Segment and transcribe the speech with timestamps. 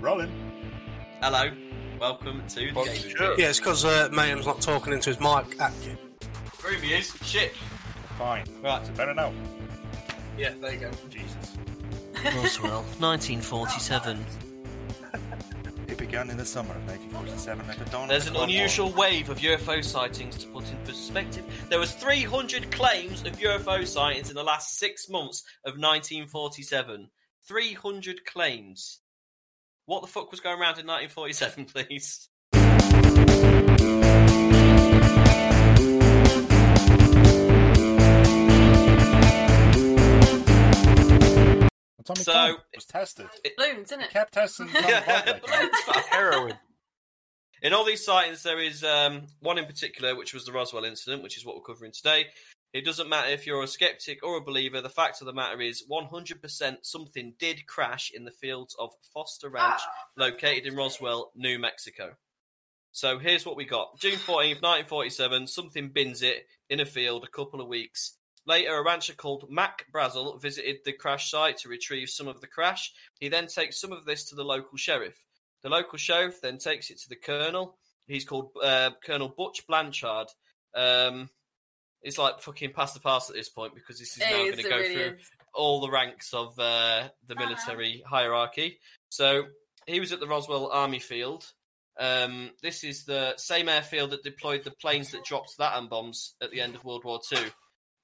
[0.00, 0.30] Rolling.
[1.22, 1.50] Hello,
[2.00, 2.94] welcome to the Bonjour.
[2.94, 3.34] Gaming Show.
[3.38, 5.96] Yeah, it's because uh, Mayhem's not talking into his mic at you.
[6.58, 7.52] Groovy is shit.
[8.16, 8.44] Fine.
[8.62, 8.82] Right.
[8.82, 9.32] Is it better now?
[10.36, 10.90] Yeah, there you go.
[11.10, 11.56] Jesus.
[12.36, 14.24] Roswell, 1947.
[15.88, 18.48] It began in the summer of 1947 at the dawn There's of an the Cold
[18.50, 18.56] War.
[18.56, 21.44] unusual wave of UFO sightings to put in perspective.
[21.70, 27.08] There was 300 claims of UFO sightings in the last six months of 1947.
[27.48, 29.00] 300 claims.
[29.88, 32.28] What the fuck was going around in 1947, please?
[42.00, 43.26] Atomic So- bomb was tested.
[43.44, 44.10] It, balloons, isn't It it?
[44.12, 44.68] kept testing.
[44.70, 46.06] atomic bomb, like, Balloons.
[46.10, 46.58] Heroin.
[47.60, 51.22] In all these sightings, there is um, one in particular, which was the Roswell incident,
[51.22, 52.26] which is what we're covering today.
[52.72, 54.80] It doesn't matter if you're a skeptic or a believer.
[54.80, 59.48] The fact of the matter is, 100% something did crash in the fields of Foster
[59.48, 59.80] Ranch,
[60.16, 62.16] located in Roswell, New Mexico.
[62.92, 65.46] So here's what we got: June 14th, 1947.
[65.46, 68.14] Something bins it in a field a couple of weeks
[68.46, 68.76] later.
[68.76, 72.92] A rancher called Mac Brazel visited the crash site to retrieve some of the crash.
[73.20, 75.16] He then takes some of this to the local sheriff.
[75.62, 77.78] The local sheriff then takes it to the colonel.
[78.06, 80.28] He's called uh, Colonel Butch Blanchard.
[80.74, 81.28] Um,
[82.02, 84.62] it's like fucking past the pass at this point because this is now going to
[84.62, 85.30] go really through is.
[85.54, 88.78] all the ranks of uh, the military hierarchy.
[89.10, 89.44] So
[89.86, 91.44] he was at the Roswell Army Field.
[91.98, 96.34] Um, this is the same airfield that deployed the planes that dropped the atom bombs
[96.40, 97.50] at the end of World War Two.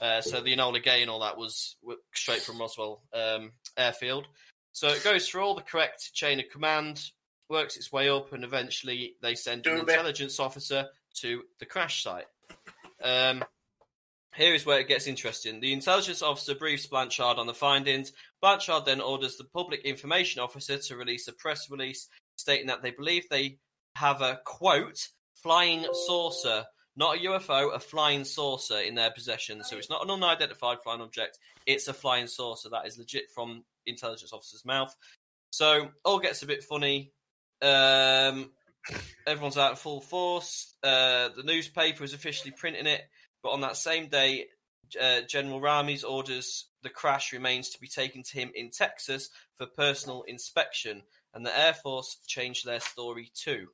[0.01, 1.77] Uh, so the Enola Gay and all that was
[2.15, 4.27] straight from Roswell um, airfield.
[4.73, 7.01] So it goes through all the correct chain of command,
[7.49, 10.89] works its way up, and eventually they send an Do a intelligence officer
[11.21, 12.27] to the crash site.
[13.03, 13.45] Um,
[14.35, 15.61] here is where it gets interesting.
[15.61, 18.13] The intelligence officer briefs Blanchard on the findings.
[18.41, 22.91] Blanchard then orders the public information officer to release a press release stating that they
[22.91, 23.59] believe they
[23.97, 26.65] have a quote flying saucer,
[26.97, 29.63] not a UFO, a flying saucer in their possession.
[29.63, 32.69] So it's not an unidentified flying object; it's a flying saucer.
[32.71, 34.95] That is legit from intelligence officer's mouth.
[35.51, 37.13] So all gets a bit funny.
[37.63, 38.51] Um,
[39.27, 40.75] everyone's out in full force.
[40.83, 43.03] Uh, the newspaper is officially printing it,
[43.45, 44.47] but on that same day,
[45.01, 49.67] uh, General Ramey orders the crash remains to be taken to him in Texas for
[49.67, 51.03] personal inspection,
[51.35, 53.69] and the Air Force changed their story too.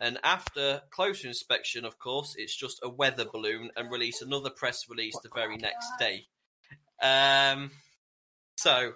[0.00, 4.88] And after closer inspection, of course, it's just a weather balloon and release another press
[4.88, 6.26] release the very next day.
[7.00, 7.70] Um,
[8.56, 8.94] so,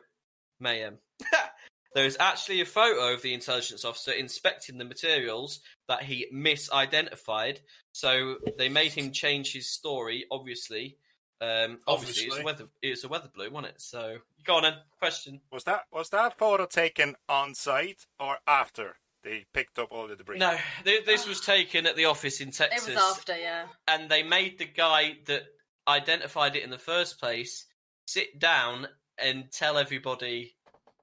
[0.58, 0.98] mayhem.
[1.94, 7.58] there is actually a photo of the intelligence officer inspecting the materials that he misidentified.
[7.92, 10.26] So they made him change his story.
[10.30, 10.96] Obviously,
[11.40, 12.44] um, obviously, it's a Obviously.
[12.44, 12.64] weather.
[12.82, 13.80] It's a weather balloon, wasn't it?
[13.80, 14.74] So go on then.
[14.98, 15.40] Question.
[15.52, 20.16] Was that was that photo taken on site or after they picked up all the
[20.16, 20.38] debris?
[20.38, 22.88] No, th- this was taken at the office in Texas.
[22.88, 23.66] It was after, yeah.
[23.86, 25.44] and they made the guy that
[25.86, 27.66] identified it in the first place
[28.06, 28.88] sit down
[29.18, 30.54] and tell everybody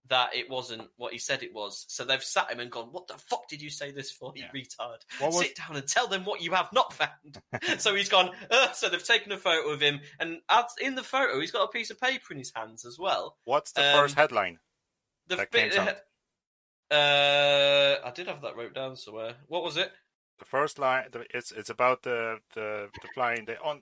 [0.10, 1.86] that it wasn't what he said it was.
[1.90, 4.44] So they've sat him and gone, "What the fuck did you say this for, you
[4.44, 4.52] Yeah.
[4.62, 4.98] retard?
[5.20, 7.42] What was- Sit down and tell them what you have not found."
[7.80, 8.30] so he's gone.
[8.52, 10.42] "Ugh." so they've taken a photo of him, and
[10.82, 13.38] in the photo, he's got a piece of paper in his hands as well.
[13.46, 14.60] What's the Um, first headline?
[15.28, 15.98] The That bit- came out.
[16.92, 19.36] Uh, I did have that wrote down somewhere.
[19.48, 19.92] What was it?
[20.38, 21.10] The first line.
[21.32, 23.82] It's it's about the the, the flying the on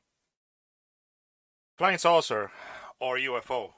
[1.77, 2.51] flying saucer
[2.99, 3.73] or UFO.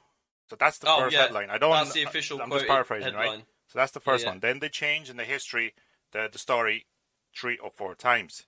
[0.50, 1.24] So that's the Oh, first yeah.
[1.24, 1.50] headline.
[1.50, 1.74] I don't.
[1.74, 3.40] That's the official I'm just paraphrasing, headline.
[3.40, 3.46] right?
[3.68, 4.32] So that's the first Yeah.
[4.32, 4.40] one.
[4.40, 5.74] Then they change in the history
[6.12, 6.86] the the story
[7.36, 8.46] three or four times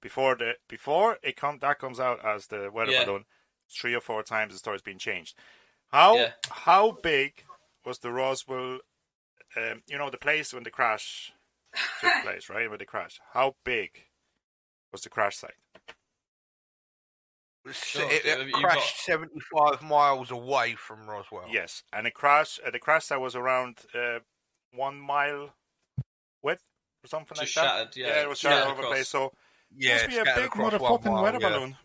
[0.00, 3.04] before the before it come that comes out as the weather Yeah.
[3.04, 3.24] balloon.
[3.68, 5.36] Three or four times the story's been changed.
[5.88, 6.32] How Yeah.
[6.50, 7.44] how big
[7.84, 8.80] was the Roswell?
[9.56, 11.32] Um, you know the place when the crash
[12.00, 12.68] took place, right?
[12.70, 13.20] When the crash.
[13.32, 14.04] How big
[14.92, 15.54] was the crash site?
[17.72, 21.44] Sure, it, it you crashed 75 miles away from Roswell.
[21.50, 24.18] Yes, and the crash uh, the crash that was around uh,
[24.74, 25.50] one mile
[26.42, 26.62] width
[27.04, 27.70] or something Just like that.
[27.94, 28.22] shattered, yeah.
[28.22, 29.08] it was Scattered shattered over the place.
[29.08, 29.32] So
[29.76, 31.48] Yeah, must be a big across one motherfucking weather yeah.
[31.48, 31.76] balloon.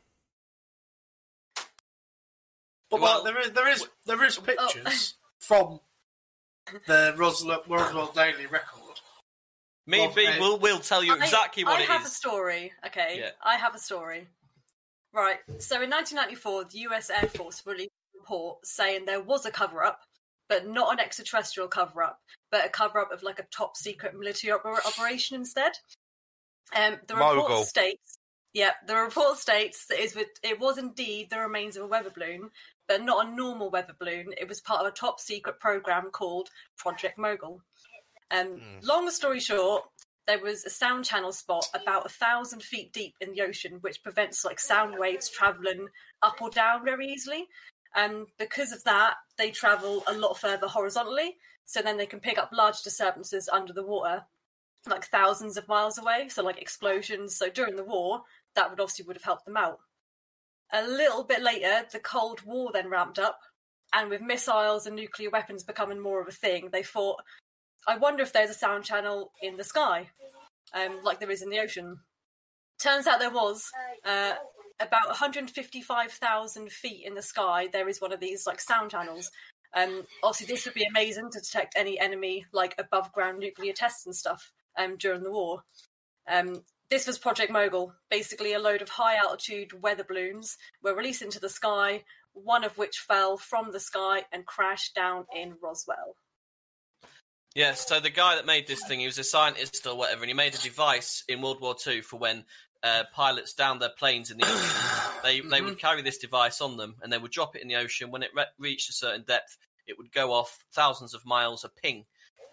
[2.89, 5.79] But Well- like, there is there is there is pictures from
[6.85, 8.83] the Roswell, Roswell Daily Record.
[9.85, 11.89] Me and Well, B uh, will will tell you I- exactly what it is.
[11.89, 12.73] I have a story.
[12.85, 13.29] Okay, Yeah.
[13.41, 14.27] I have a story.
[15.13, 15.37] Right.
[15.59, 17.09] So in 1994, the U.S.
[17.09, 19.99] Air Force released a report saying there was a cover-up,
[20.49, 22.19] but not an extraterrestrial cover-up,
[22.51, 25.71] but a cover-up of like a top secret military oper- operation instead.
[26.75, 27.63] Um, the report Mogul.
[27.63, 28.17] states,
[28.53, 32.11] yeah, the report states that is with, it was indeed the remains of a weather
[32.13, 32.49] balloon,
[32.87, 34.33] but not a normal weather balloon.
[34.39, 37.61] It was part of a top secret program called Project Mogul.
[38.29, 38.79] Um, Hmm.
[38.83, 39.83] Long story short,
[40.27, 44.03] there was a sound channel spot about a thousand feet deep in the ocean, which
[44.03, 45.87] prevents like sound waves traveling
[46.21, 47.47] up or down very easily.
[47.95, 51.37] And because of that, they travel a lot further horizontally.
[51.65, 54.23] So then they can pick up large disturbances under the water,
[54.87, 56.27] like thousands of miles away.
[56.29, 57.37] So like explosions.
[57.37, 58.21] So during the war,
[58.55, 59.79] that would obviously would have helped them out.
[60.73, 63.39] A little bit later, the Cold War then ramped up,
[63.93, 67.21] and with missiles and nuclear weapons becoming more of a thing, they thought,
[67.85, 70.09] I wonder if there's a sound channel in the sky,
[70.73, 71.99] um, like there is in the ocean.
[72.79, 73.69] Turns out there was.
[74.05, 74.33] Uh,
[74.79, 79.31] about 155,000 feet in the sky, there is one of these like sound channels.
[79.75, 84.05] Um, obviously, this would be amazing to detect any enemy like above ground nuclear tests
[84.05, 85.63] and stuff um, during the war.
[86.27, 87.93] Um, this was Project Mogul.
[88.09, 92.03] Basically, a load of high altitude weather balloons were released into the sky,
[92.33, 96.15] one of which fell from the sky and crashed down in Roswell.
[97.57, 100.29] Yeah, so the guy that made this thing, he was a scientist or whatever, and
[100.29, 102.45] he made a device in World War Two for when
[102.83, 105.11] uh, pilots downed their planes in the ocean.
[105.23, 107.77] they they would carry this device on them, and they would drop it in the
[107.77, 108.11] ocean.
[108.11, 109.57] When it re- reached a certain depth,
[109.87, 112.05] it would go off thousands of miles a ping,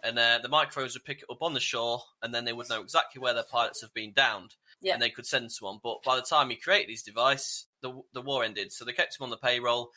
[0.03, 2.71] and uh, the microphones would pick it up on the shore, and then they would
[2.71, 4.95] know exactly where their pilots have been downed, Yeah.
[4.95, 5.81] and they could send someone.
[5.85, 9.21] But by the time he created his device, the the war ended, so they kept
[9.21, 9.91] him on the payroll.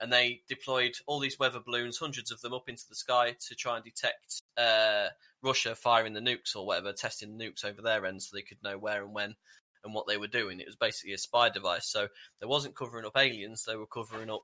[0.00, 3.54] And they deployed all these weather balloons, hundreds of them, up into the sky to
[3.54, 5.08] try and detect uh,
[5.42, 8.62] Russia firing the nukes or whatever, testing the nukes over their end, so they could
[8.62, 9.36] know where and when
[9.84, 10.58] and what they were doing.
[10.60, 11.86] It was basically a spy device.
[11.88, 12.08] So
[12.40, 14.42] they wasn't covering up aliens; they were covering up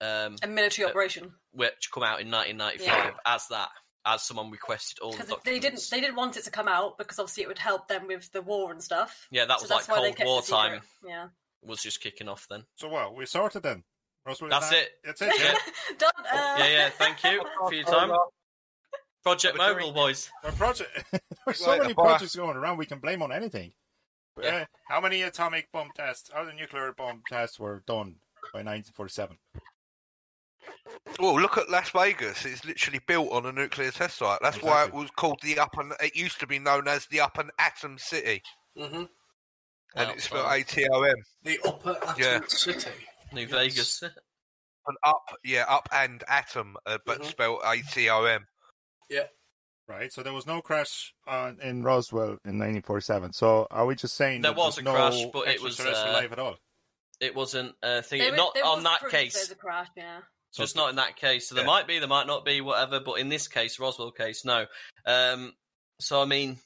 [0.00, 1.32] um, A military Uh, operation.
[1.50, 3.10] which come out in 1995 Yeah.
[3.26, 3.68] as that,
[4.06, 5.44] as someone requested all the Because documents.
[5.44, 8.06] they didn't they didn't want it to come out because obviously it would help them
[8.06, 9.26] with the war and stuff.
[9.30, 11.28] Yeah, that So was like that's why they Cold War time Yeah.
[11.62, 12.64] was just kicking off then.
[12.76, 13.14] So what?
[13.14, 13.82] We sorted then.
[14.28, 14.88] Roswell That's nine- it.
[15.04, 15.32] That's it.
[15.38, 15.44] Yeah.
[15.44, 15.94] Yeah.
[15.98, 16.10] Done.
[16.32, 16.90] Uh, Yeah, yeah.
[16.90, 18.12] Thank you for your time,
[19.24, 20.30] Project Mobile Mogul boys.
[20.44, 21.04] Our project.
[21.46, 22.04] There's so Right, many boy.
[22.04, 22.78] projects going around.
[22.78, 23.72] We can blame on anything.
[24.40, 24.48] Yeah.
[24.56, 26.30] uh, how many atomic bomb tests?
[26.32, 28.16] How many nuclear bomb tests were done
[28.52, 29.36] by 1947?
[31.18, 32.44] Well, look at Las Vegas.
[32.44, 34.38] It's literally built on a nuclear test site.
[34.42, 35.92] That's why it was called the Up and.
[36.00, 38.42] It used to be known as the Up and Atom City,
[38.78, 38.94] Mm-hmm.
[38.96, 39.08] and
[39.96, 40.54] Well, it's spelled well.
[40.54, 41.16] A T O M.
[41.42, 42.40] The Upper Atom Yeah.
[42.46, 42.90] City.
[43.32, 43.50] New Yes.
[43.50, 44.02] Vegas.
[44.02, 47.26] And up, yeah, up and atom, uh, but Mhm.
[47.26, 48.46] spelled A T O M.
[49.10, 49.26] Yeah.
[49.86, 50.12] Right.
[50.12, 53.32] So there was no crash on, in Roswell in 1947.
[53.32, 56.20] So are we just saying There was a no crash, but it was, extraterrestrial uh,
[56.22, 56.56] life at all?
[57.20, 58.20] It wasn't a thing.
[58.20, 59.34] There, not there on was that proof case.
[59.34, 59.88] There's a crash.
[59.96, 60.20] Yeah.
[60.50, 61.48] So just not in that case.
[61.48, 61.68] So there Yeah.
[61.70, 63.00] might be, there might not be, whatever.
[63.00, 64.66] But in this case, Roswell case, no.
[65.04, 65.54] Um,
[66.00, 66.58] so I mean,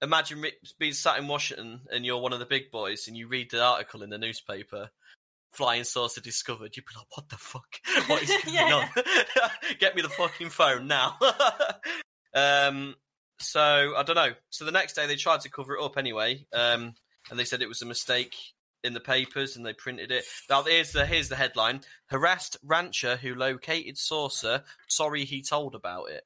[0.00, 0.44] imagine
[0.78, 3.62] being sat in Washington and you're one of the big boys, and you read the
[3.62, 4.90] article in the newspaper.
[5.56, 6.76] Flying saucer discovered.
[6.76, 7.66] You'd be like, "What the fuck?
[8.08, 8.88] What is going Yeah.
[8.96, 9.04] on?
[9.78, 11.16] Get me the fucking phone now."
[12.34, 12.94] um,
[13.38, 14.32] so I don't know.
[14.50, 16.94] So the next day they tried to cover it up anyway, um,
[17.30, 18.34] and they said it was a mistake
[18.84, 20.24] in the papers, and they printed it.
[20.50, 24.62] Now here's the here's the headline: Harassed rancher who located saucer.
[24.88, 26.24] Sorry, he told about it.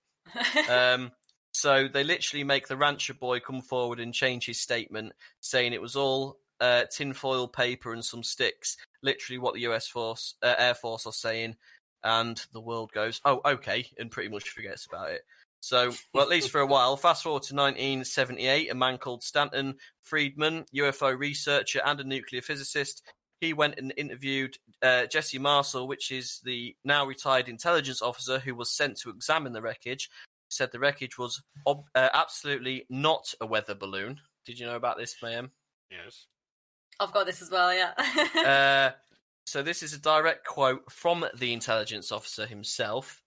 [0.69, 1.12] Um,
[1.53, 5.82] so they literally make the rancher boy come forward and change his statement, saying it
[5.82, 8.77] was all uh, tinfoil paper and some sticks.
[9.03, 9.87] Literally, what the U.S.
[9.87, 11.57] Force uh, Air Force are saying,
[12.05, 15.23] and the world goes, "Oh, okay," and pretty much forgets about it.
[15.62, 16.97] So, well, at least for a while.
[16.97, 23.03] Fast forward to 1978, a man called Stanton Friedman, UFO researcher and a nuclear physicist,
[23.41, 28.55] he went and interviewed uh, Jesse Marcel, which is the now retired intelligence officer who
[28.55, 30.11] was sent to examine the wreckage.
[30.51, 34.20] Said the wreckage was ob- uh, absolutely not a weather balloon.
[34.44, 35.53] Did you know about this, Mayhem?
[35.91, 36.27] Yes.
[37.01, 37.75] I've got this as well.
[37.75, 37.93] Yeah.
[38.37, 38.91] Uh,
[39.47, 43.21] so this is a direct quote from the intelligence officer himself.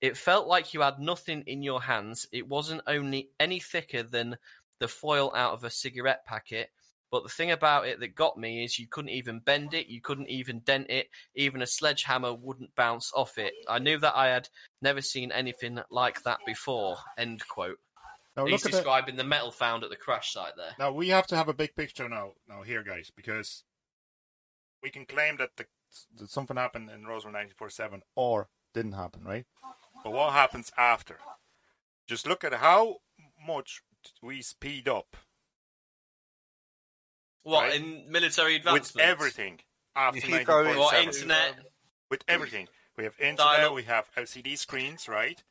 [0.00, 2.26] It felt like you had nothing in your hands.
[2.32, 4.36] It wasn't only any thicker than
[4.80, 6.68] the foil out of a cigarette packet.
[7.10, 10.00] But the thing about it that got me is you couldn't even bend it, you
[10.00, 13.54] couldn't even dent it, even a sledgehammer wouldn't bounce off it.
[13.68, 14.48] I knew that I had
[14.82, 16.96] never seen anything like that before.
[17.16, 17.78] End quote.
[18.36, 20.74] Now He's look at the, describing the metal found at the crash site there.
[20.78, 22.32] Now we have to have a big picture now.
[22.48, 23.62] Now here, guys, because
[24.82, 25.66] we can claim that, the,
[26.18, 29.46] that something happened in Roswell 1947 or didn't happen, right?
[30.02, 31.18] But what happens after?
[32.08, 32.96] Just look at how
[33.46, 33.82] much
[34.22, 35.16] we speed up
[37.42, 37.74] What Right.
[37.80, 38.94] in military advancements?
[38.94, 39.60] with everything
[39.94, 41.56] after If you go in- What internet?
[42.10, 42.68] with everything.
[42.96, 43.74] We have internet, Dial-up.
[43.74, 45.42] we have LCD screens, right?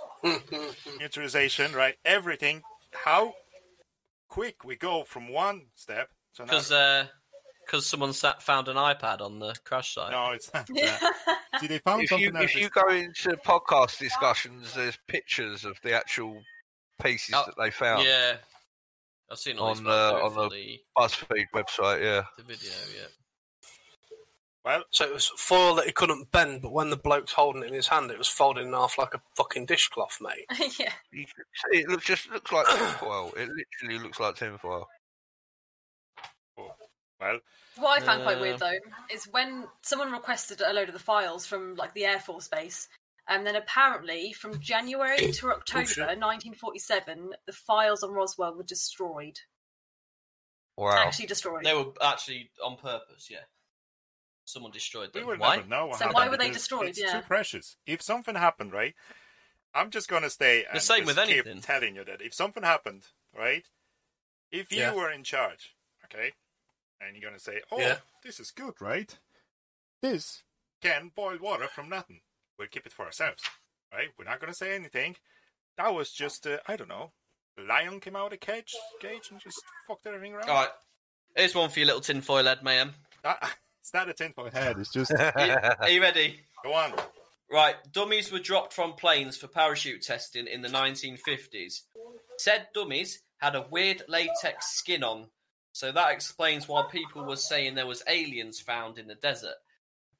[0.24, 1.94] Miniaturization, right?
[2.04, 2.62] Everything.
[2.92, 3.34] How
[4.28, 6.54] quick we go from one step to another.
[6.58, 7.08] Because
[7.64, 10.10] because someone sat, found an iPad on the crash site.
[10.10, 10.68] no, it's not.
[10.72, 10.98] yeah.
[11.26, 11.60] that.
[11.60, 12.50] See, they found If you something else.
[12.50, 16.42] if you go into podcast discussions, there's pictures of the actual
[17.00, 18.34] pieces Oh, that they found Yeah,
[19.30, 22.02] I've seen all On, these uh, uh, on the- the, BuzzFeed website.
[22.02, 22.70] Yeah, the video.
[22.96, 23.06] Yeah,
[24.64, 27.68] Well, So it was foil that he couldn't bend, but when the bloke's holding it
[27.68, 30.46] in his hand, it was folded in half like a fucking dishcloth, mate.
[30.78, 30.92] yeah.
[31.10, 33.32] you can see it looks just looks like tinfoil.
[33.36, 34.88] It literally looks like tinfoil.
[36.56, 37.38] well,
[37.76, 38.78] What I found quite Uh, weird though
[39.12, 42.88] is when someone requested a load of the files from like the Air Force Base,
[43.28, 45.98] and then apparently from January to October shit.
[46.04, 49.38] 1947, the files on Roswell were destroyed.
[50.76, 50.96] Wow.
[51.04, 51.64] Actually destroyed.
[51.64, 53.28] they were actually on purpose.
[53.30, 53.38] Yeah,
[54.52, 55.28] someone destroyed we them.
[55.28, 55.56] will Why?
[55.56, 56.90] never know what So why were they destroyed?
[56.90, 57.20] It's Yeah.
[57.20, 57.76] too precious.
[57.86, 58.94] If something happened, right?
[59.74, 60.64] I'm just gonna stay.
[60.64, 61.62] And same just with keep anything.
[61.62, 63.66] telling you that if something happened, right?
[64.50, 64.92] If you Yeah.
[64.92, 66.32] were in charge, okay,
[67.00, 68.00] and you're gonna say, "Oh, Yeah.
[68.22, 69.18] this is good, right?
[70.02, 70.42] This
[70.82, 72.22] can boil water from nothing.
[72.58, 73.42] We'll keep it for ourselves,
[73.92, 74.10] right?
[74.18, 75.16] We're not gonna say anything.
[75.78, 77.14] That was just, uh, I don't know,
[77.56, 80.50] a lion came out of a cage, cage and just fucked everything around.
[80.50, 80.72] All right,
[81.34, 82.94] here's one for your little tinfoil head, Mayhem.
[83.22, 83.40] That-
[83.82, 84.78] it's not a tinfoil head.
[84.78, 86.40] It's just Are you ready?
[86.64, 86.92] go on.
[87.50, 91.82] Right, dummies were dropped from planes for parachute testing in the 1950s.
[92.38, 95.26] Said dummies had a weird latex skin on,
[95.72, 99.56] so that explains why people were saying there was aliens found in the desert.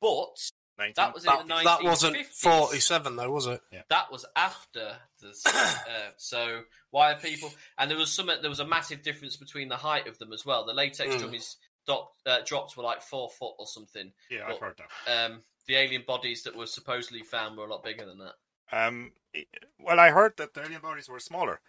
[0.00, 0.36] But
[0.78, 0.92] 19.
[0.96, 1.64] that was in That, the 1950s.
[1.64, 3.60] that wasn't 47, though, was it?
[3.88, 5.28] That was after the.
[5.46, 7.50] Uh, so why are people?
[7.78, 8.26] And there was some.
[8.26, 10.66] There was a massive difference between the height of them as well.
[10.66, 11.20] The latex Mm.
[11.20, 14.12] dummies dop, uh, drops were like four foot or something.
[14.30, 14.90] yeah, but- I've heard that.
[15.32, 18.34] Um, the alien bodies that were supposedly found were a lot bigger than that.
[18.72, 19.46] Um, i-
[19.78, 21.60] well, I heard that the alien bodies were smaller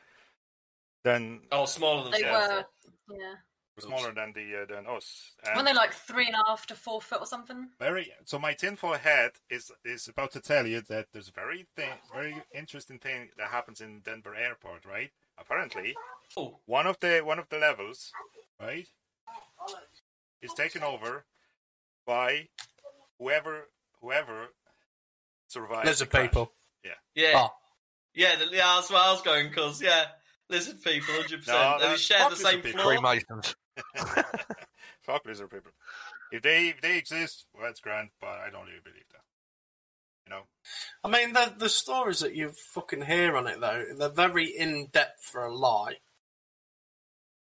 [1.04, 2.94] than Oh, smaller than They were, foot.
[3.20, 3.36] yeah.
[3.76, 5.36] were smaller than the uh, than us.
[5.44, 7.70] And When they like three and a half to four foot or something.
[7.80, 11.68] very so my tinfoil head is is about to tell you that there's a very
[11.76, 15.12] thing, very interesting thing that happens in Denver Airport, right?
[15.38, 15.96] Apparently,
[16.38, 18.12] Oh, one of the one of the levels,
[18.60, 18.88] right,
[20.44, 21.26] is taken over
[22.06, 22.48] by
[23.18, 23.68] whoever
[24.02, 24.48] whoever
[25.48, 25.88] survives.
[25.88, 26.24] Lizard the crash.
[26.30, 26.52] people.
[27.16, 27.50] yeah, Oh.
[28.14, 28.36] yeah.
[28.36, 30.06] The, yeah, that's where I was going because yeah,
[30.50, 31.80] lizard people, hundred No, percent.
[31.92, 32.82] They share the same people.
[32.82, 32.94] floor.
[32.94, 33.56] Freemasons.
[35.02, 35.72] Fuck lizard people.
[36.32, 39.22] If they if they exist, well, that's grand, but I don't really believe that.
[40.26, 40.42] You know,
[41.04, 44.88] I mean, the, the stories that you fucking hear on it, though, they're very in
[44.94, 45.96] depth for a lie.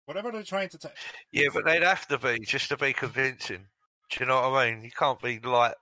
[0.06, 0.92] Whatever they're trying to tell.
[1.30, 3.66] Yeah, but they'd have to be just to be convincing.
[4.10, 4.84] Do you know what I mean?
[4.84, 5.74] You can't be light.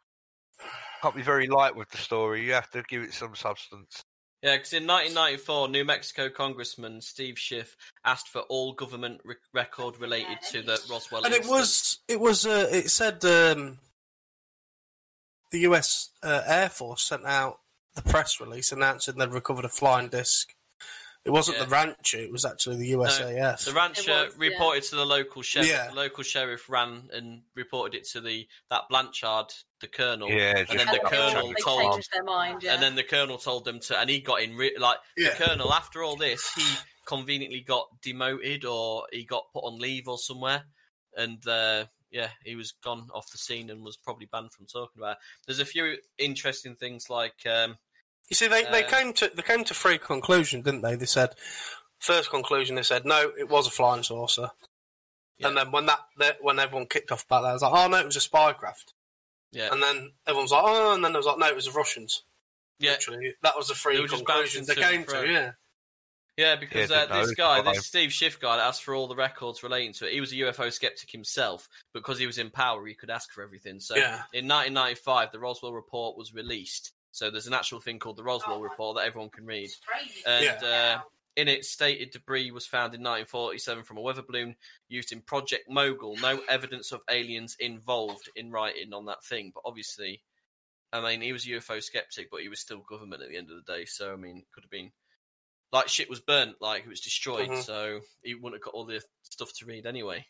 [1.03, 2.45] Can't be very light with the story.
[2.45, 4.05] You have to give it some substance.
[4.43, 10.01] Yeah, because in 1994, New Mexico Congressman Steve Schiff asked for all government re- record
[10.01, 13.79] related to the Roswell and it was, it was, uh, it said um,
[15.51, 16.11] the U.S.
[16.23, 17.59] Uh, Air Force sent out
[17.95, 20.55] the press release announcing they'd recovered a flying disc.
[21.25, 21.65] It wasn't Yeah.
[21.65, 23.65] the rancher; it was actually the USAF.
[23.67, 24.49] The rancher It was, yeah.
[24.49, 25.69] reported to the local sheriff.
[25.69, 25.89] Yeah.
[25.89, 30.31] The local sheriff ran and reported it to the that Blanchard, the colonel.
[30.31, 32.73] Yeah, and then the colonel they told, changed their mind, yeah.
[32.73, 35.31] and then the colonel told them to, and he got in re- like Yeah.
[35.31, 35.73] the colonel.
[35.75, 36.65] After all this, he
[37.05, 40.65] conveniently got demoted or he got put on leave or somewhere,
[41.17, 45.03] and uh, yeah, he was gone off the scene and was probably banned from talking
[45.03, 45.13] about.
[45.13, 45.19] it.
[45.47, 47.45] There's a few interesting things like.
[47.45, 47.77] Um,
[48.31, 50.95] You see, they, they came to they came to three conclusions, didn't they?
[50.95, 51.31] They said
[51.99, 54.51] first conclusion they said no, it was a flying saucer,
[55.37, 55.49] Yeah.
[55.49, 57.89] and then when that, that when everyone kicked off about that, I was like, oh
[57.89, 58.95] no, it was a spy craft,
[59.53, 61.67] yeah, and then everyone was like, oh, and then there was like, no, it was
[61.67, 62.23] the Russians.
[62.79, 65.27] yeah, Literally, that was the three They conclusions they came to.
[65.27, 65.51] Yeah,
[66.37, 67.75] Yeah, because Yeah, uh, this guy, Five.
[67.75, 70.13] this Steve Schiff guy, that asked for all the records relating to it.
[70.15, 73.43] He was a UFO skeptic himself, because he was in power, he could ask for
[73.43, 73.81] everything.
[73.81, 74.23] So Yeah.
[74.33, 76.93] in 1995, the Roswell Report was released.
[77.13, 79.71] So there's an actual thing called the Roswell Report that everyone can read.
[80.27, 81.01] And uh,
[81.37, 84.57] in it stated debris was found in 1947 from a weather balloon
[84.89, 86.17] used in Project Mogul.
[86.17, 90.23] No evidence of aliens involved in writing on that thing, but obviously,
[90.93, 93.51] I mean, he was a UFO skeptic, but he was still government at the end
[93.51, 93.85] of the day.
[93.85, 94.91] So I mean, it could have been
[95.73, 97.49] like shit was burnt, like it was destroyed.
[97.49, 97.63] Mhm.
[97.63, 100.27] So he wouldn't have got all the stuff to read anyway.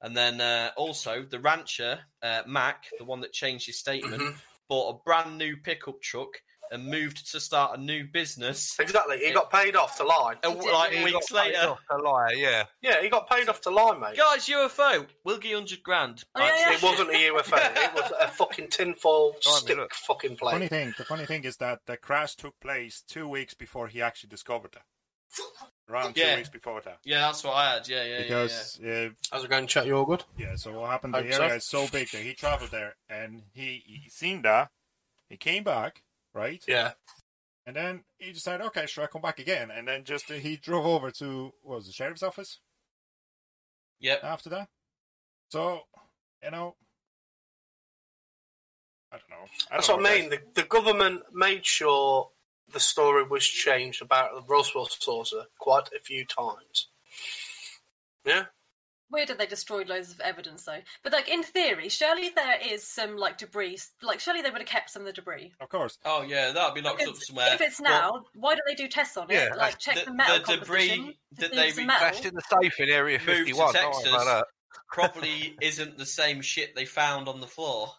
[0.00, 4.36] And then uh, also the rancher uh, Mac, the one that changed his statement, Mhm.
[4.72, 8.74] Bought a brand new pickup truck and moved to start a new business.
[8.80, 9.18] exactly.
[9.18, 10.36] He got paid off to lie.
[10.42, 12.64] Uh, like He weeks Got paid later, off A lie, yeah.
[12.80, 14.16] Yeah, he got paid off to lie, mate.
[14.16, 16.24] guys, UFO, we'll give you hundred grand.
[16.34, 16.72] Oh, yeah, yeah.
[16.76, 17.58] It wasn't a UFO.
[17.76, 19.92] it was a fucking tinfoil Blimey, stick look.
[19.92, 23.88] fucking Funny thing, the funny thing is that the crash took place two weeks before
[23.88, 24.84] he actually discovered that.
[25.88, 27.88] Around two weeks before that, Yeah, that's what I had.
[27.88, 28.22] Yeah, yeah, yeah.
[28.22, 29.84] because uh, How's it going, chat?
[29.84, 30.24] You all good?
[30.38, 30.54] yeah.
[30.56, 31.14] So what happened?
[31.14, 31.46] Hope The so.
[31.46, 34.70] is so big that he traveled there and he, he seen that.
[35.28, 36.02] He came back,
[36.34, 36.62] right?
[36.68, 36.92] Yeah.
[37.66, 39.70] And then he decided, okay, sure, I'll come back again.
[39.70, 42.60] And then just uh, he drove over to what was the sheriff's office
[44.00, 44.20] Yep.
[44.24, 44.68] after that.
[45.50, 45.80] So
[46.42, 46.74] you know,
[49.12, 49.46] I don't know.
[49.70, 50.30] I That's don't what I mean.
[50.30, 52.30] The, the government made sure
[52.72, 56.88] the story was changed about the Roswell saucer quite a few times.
[58.24, 58.44] Yeah.
[59.10, 60.78] Weird that they destroyed loads of evidence though.
[61.02, 63.78] But like in theory, surely there is some like debris.
[64.00, 65.52] Like surely they would have kept some of the debris.
[65.60, 67.52] Of course, Oh yeah, that'd be locked up Because somewhere.
[67.54, 69.34] if it's Well, now, why don't they do tests on it?
[69.34, 72.26] Yeah, like check the- the, metal the debris that they see some re- metal.
[72.26, 73.74] In the safe in Area 51.
[73.74, 74.08] Don't Texas.
[74.08, 74.46] about that.
[74.88, 77.92] probably isn't the same shit they found on the floor.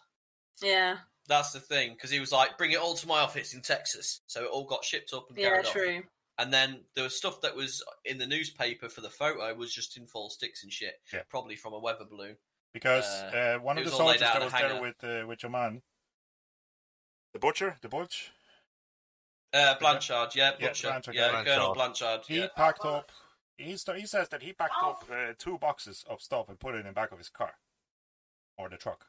[0.62, 3.62] Yeah, That's the thing, because he was like, "Bring it all to my office in
[3.62, 5.72] Texas." So it all got shipped up and yeah, carried off.
[5.72, 6.02] true.
[6.36, 9.92] And then there was stuff that was in the newspaper for the photo was just
[9.94, 11.22] tinfoil sticks and shit, Yeah.
[11.30, 12.36] probably from a weather balloon.
[12.72, 15.26] because Uh, uh, one of the was all laid soldiers that was there with uh,
[15.28, 15.80] with your man,
[17.32, 18.32] the butcher, the butch,
[19.52, 21.54] Uh, Blanchard, yeah, Yeah, Butcher, Blanchard, yeah, Blanchard.
[21.54, 22.26] Colonel Blanchard.
[22.26, 22.48] he Yeah.
[22.56, 23.12] packed up.
[23.56, 26.74] He st- he says that he packed up uh, two boxes of stuff and put
[26.74, 27.56] it in the back of his car
[28.58, 29.06] or the truck.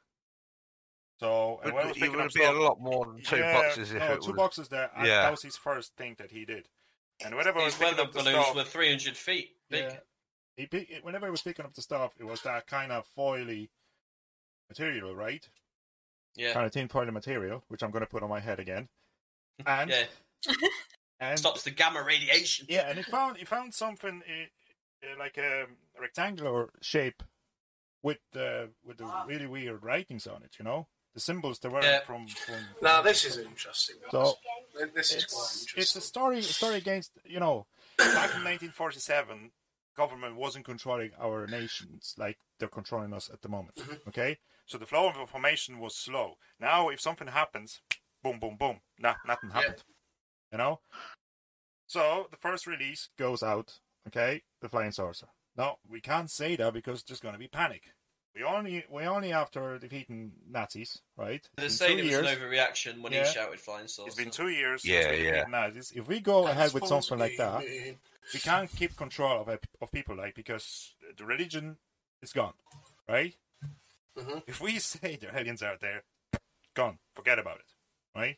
[1.20, 3.22] So and Would- when I was It picking would up be a lot more than
[3.22, 4.38] two yeah, boxes if no, it two was.
[4.38, 4.92] boxes there.
[4.96, 5.22] and Yeah.
[5.22, 6.68] that was his first thing that he did.
[7.24, 9.84] And whenever I was These weather up balloons stuff, were 300 feet big.
[9.86, 10.00] Yeah.
[10.58, 13.70] He pick, whenever he was picking up the stuff, it was that kind of foily
[14.70, 15.48] material, right?
[16.36, 18.90] Yeah, Kind of tin foil material, which I'm going to put on my head again.
[19.66, 20.06] And yeah.
[21.22, 22.66] and Stops the gamma radiation.
[22.70, 25.68] yeah, and he found he found something uh, uh, like a
[26.00, 27.24] rectangular shape
[28.04, 30.56] with the with the really weird writings on it.
[30.60, 32.02] You know, the symbols they were Yeah.
[32.02, 32.28] from.
[32.28, 33.96] from Now this is interesting.
[34.12, 34.36] So
[34.94, 35.82] this is quite it's, interesting.
[35.82, 37.66] it's a story story against you know
[37.98, 39.52] back in 1947
[39.96, 44.10] government wasn't controlling our nations like they're controlling us at the moment mm-hmm.
[44.10, 47.80] okay so the flow of information was slow now if something happens
[48.22, 49.56] boom boom boom nah, nothing Yeah.
[49.62, 49.84] happened
[50.52, 50.82] you know
[51.88, 56.74] so the first release goes out okay the flying saucer no we can't say that
[56.74, 57.84] because there's going to be panic
[58.36, 62.28] we only we only after defeating nazis right They're It's saying it was years.
[62.28, 63.26] an overreaction when Yeah.
[63.26, 64.08] he shouted flying saucer.
[64.08, 64.84] It's been two years.
[64.84, 65.32] Yeah, since we yeah.
[65.32, 65.92] defeated Nazis.
[65.96, 67.96] If we go ahead with something like that, false,
[68.34, 71.78] we can't keep control of of people like because the religion
[72.22, 72.54] is gone,
[73.08, 73.36] right?
[74.18, 74.44] Mhm.
[74.48, 76.04] If we say there are aliens out there,
[76.74, 77.72] gone, forget about it,
[78.16, 78.38] right?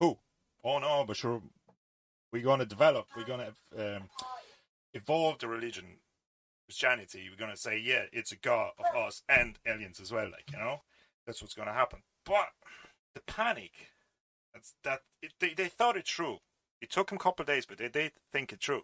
[0.00, 0.18] Who?
[0.64, 1.42] Oh no, but sure,
[2.32, 4.08] we're gonna develop, we're gonna um,
[4.94, 5.98] evolve the religion,
[6.68, 7.28] Christianity.
[7.30, 10.58] We're gonna say, yeah, it's a god of us and aliens as well, like you
[10.58, 10.82] know,
[11.26, 12.00] that's what's gonna happen.
[12.24, 12.48] But
[13.14, 13.72] the panic,
[14.52, 16.38] that's that it, they they thought it through.
[16.82, 18.82] It took them a couple of days, but they they think it through.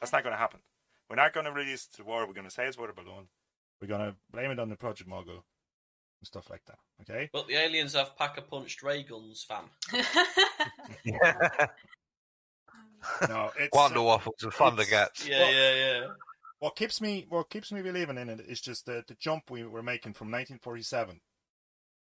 [0.00, 0.60] That's not going to happen.
[1.08, 2.26] We're not going to release the war.
[2.26, 3.28] We're going to say it's water balloon.
[3.80, 6.78] We're going to blame it on the Project Mogul and stuff like that.
[7.02, 7.30] Okay.
[7.32, 9.64] But the aliens have pack a punched ray guns, fam.
[13.28, 15.28] No, it's Wonder uh, Waffles and Thunderguns.
[15.28, 16.06] Yeah, Well- yeah, yeah.
[16.62, 19.64] What keeps me what keeps me believing in it is just the the jump we
[19.64, 21.20] were making from 1947,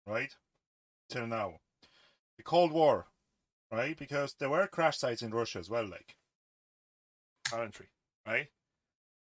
[0.07, 0.35] right,
[1.11, 1.57] till now,
[2.39, 3.09] the Cold War,
[3.71, 3.95] right?
[3.99, 6.17] Because there were crash sites in Russia as well, like
[7.47, 7.89] currently,
[8.27, 8.47] right?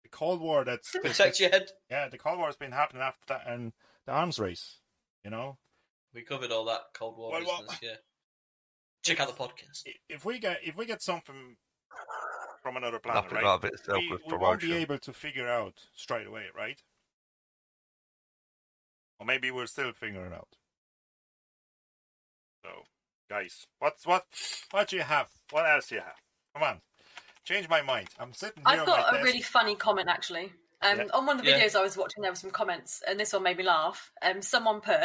[0.03, 1.71] The Cold War that's Protect your head.
[1.89, 3.73] yeah, the Cold War has been happening after that, and
[4.05, 4.77] the arms race,
[5.23, 5.57] you know.
[6.13, 7.95] We covered all that Cold War Well, well- yeah.
[9.03, 9.87] Check out the podcast.
[10.07, 11.57] If we get if we get something
[12.61, 13.61] from another planet, Nothing right?
[13.61, 16.81] like a we, we won't be able to figure out straight away, right?
[19.19, 20.47] Or maybe we're still figuring out.
[22.63, 22.83] So,
[23.29, 24.25] guys, what's what?
[24.71, 25.29] What do you have?
[25.51, 26.19] What else do you have?
[26.53, 26.81] Come on,
[27.43, 28.09] change my mind.
[28.19, 28.73] I'm sitting here.
[28.73, 29.25] I've on got my a desk.
[29.25, 30.51] really funny comment actually.
[30.81, 31.05] Um, Yeah.
[31.13, 31.59] On one of the Yeah.
[31.59, 34.11] videos I was watching, there were some comments, and this one made me laugh.
[34.21, 34.99] Um, someone put,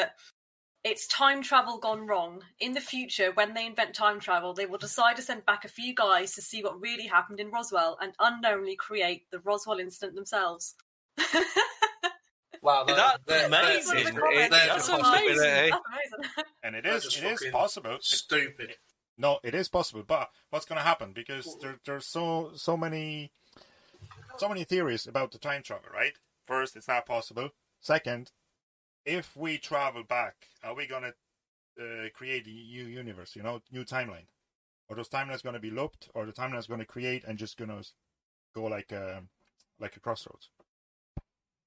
[0.82, 2.42] "It's time travel gone wrong.
[2.58, 5.68] In the future, when they invent time travel, they will decide to send back a
[5.68, 10.14] few guys to see what really happened in Roswell, and unknowingly create the Roswell incident
[10.14, 10.74] themselves."
[12.62, 13.86] Wow, That's they're- amazing.
[13.86, 14.56] One of the It- comments.
[14.56, 15.36] it- That's amazing.
[15.38, 16.52] That's amazing.
[16.62, 17.94] and it They're is just it is fucking possible.
[17.94, 18.76] It- Stupid.
[19.16, 21.12] No, it is possible, but what's going to happen?
[21.14, 23.32] Because there, there's so so many
[24.36, 26.12] so many theories about the time travel, right?
[26.46, 27.48] First, it's not possible.
[27.80, 28.30] Second,
[29.10, 31.14] if we travel back, are we going to
[31.82, 33.34] uh, create a new universe?
[33.34, 34.28] You know, new timeline,
[34.88, 37.56] or those timelines going to be looped, or the timeline's going to create and just
[37.56, 37.84] going to
[38.54, 39.22] go like a
[39.80, 40.48] like a crossroads?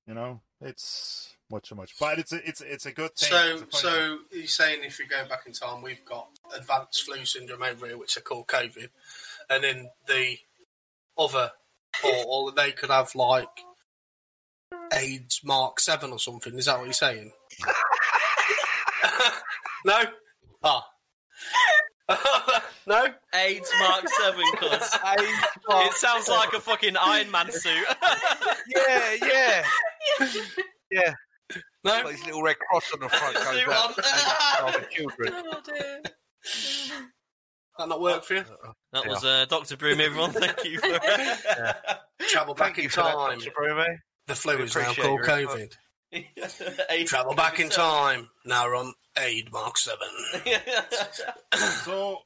[0.07, 3.29] You know, it's much too much, but it's a, it's it's a good thing.
[3.29, 3.81] So, It's a funny thing.
[3.81, 7.87] so he's saying if we go back in time, we've got advanced flu syndrome over
[7.87, 8.87] here, which are called COVID,
[9.49, 10.37] and then the
[11.17, 11.51] other
[12.01, 13.47] portal, they could have like
[14.93, 16.53] AIDS Mark Seven or something.
[16.55, 17.31] Is that what you're saying?
[19.85, 20.01] no.
[20.63, 20.85] Ah.
[22.85, 23.07] No?
[23.33, 24.69] AIDS Mark 7, cuz.
[25.69, 27.85] It sounds like a fucking Iron Man suit.
[28.67, 29.63] Yeah, yeah,
[30.91, 31.13] yeah.
[31.83, 32.03] No?
[32.03, 33.35] Got his little red cross on the front.
[33.35, 34.73] goes out on.
[34.81, 35.33] the children.
[35.33, 36.01] Oh dear.
[37.77, 38.45] That not work for you?
[38.91, 39.77] That was uh, Dr.
[39.77, 40.31] Broom, everyone.
[40.31, 40.79] Thank you.
[40.79, 40.99] For...
[42.27, 43.39] Travel back Thank in you for that, time.
[43.39, 43.51] Dr.
[43.51, 43.97] Brumey.
[44.27, 45.21] The flu We is now called.
[45.21, 45.75] COVID.
[47.07, 48.29] Travel back in time.
[48.45, 49.97] Now we're on Aid Mark 7.
[51.83, 52.19] So,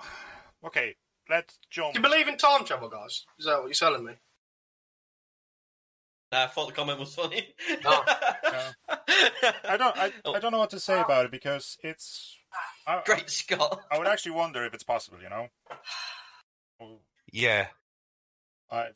[0.65, 0.95] okay,
[1.29, 1.93] let's jump.
[1.93, 3.25] Do you believe in time travel, guys?
[3.39, 4.13] Is that what you're telling me?
[6.31, 7.47] Nah, I thought the comment was funny.
[7.85, 8.03] Oh.
[8.89, 9.97] I don't.
[9.97, 10.33] I, Oh.
[10.33, 12.35] I don't know what to say about it because it's.
[12.85, 13.81] I, Great Scott.
[13.91, 15.17] I would actually wonder if it's possible.
[15.21, 16.99] You know.
[17.31, 17.67] Yeah.
[18.71, 18.87] I.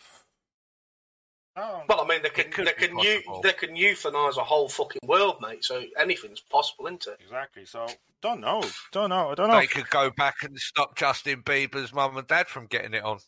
[1.56, 4.70] I don't- Well, I mean, they can they can eu- they can euthanize a whole
[4.70, 5.64] fucking world, mate.
[5.66, 7.18] So anything's possible, isn't it?
[7.22, 7.66] exactly.
[7.66, 7.88] So
[8.22, 8.64] don't know.
[8.92, 9.32] Don't know.
[9.32, 9.60] I don't know.
[9.60, 13.20] They could go back and stop Justin Bieber's mum and dad from getting it on.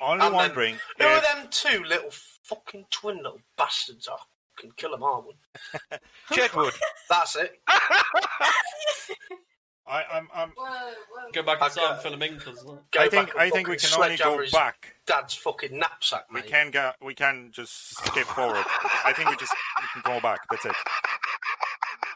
[0.00, 0.80] Only And then- wondering.
[0.98, 2.10] Who are them two little
[2.44, 4.08] fucking twin little bastards?
[4.08, 4.16] I
[4.56, 5.34] can kill them, all.
[6.30, 6.72] Jedward.
[7.10, 7.60] That's it.
[9.90, 10.28] I, I'm.
[10.32, 10.52] I'm.
[11.32, 12.64] Go back in I've time, got- fill him in, cuz.
[12.98, 13.34] I think.
[13.36, 14.94] I think we can only go back.
[15.06, 16.44] Dad's fucking knapsack, mate.
[16.44, 16.92] We can go.
[17.02, 18.64] We can just skip forward.
[19.04, 20.40] I think we just we can go back.
[20.50, 20.72] That's it.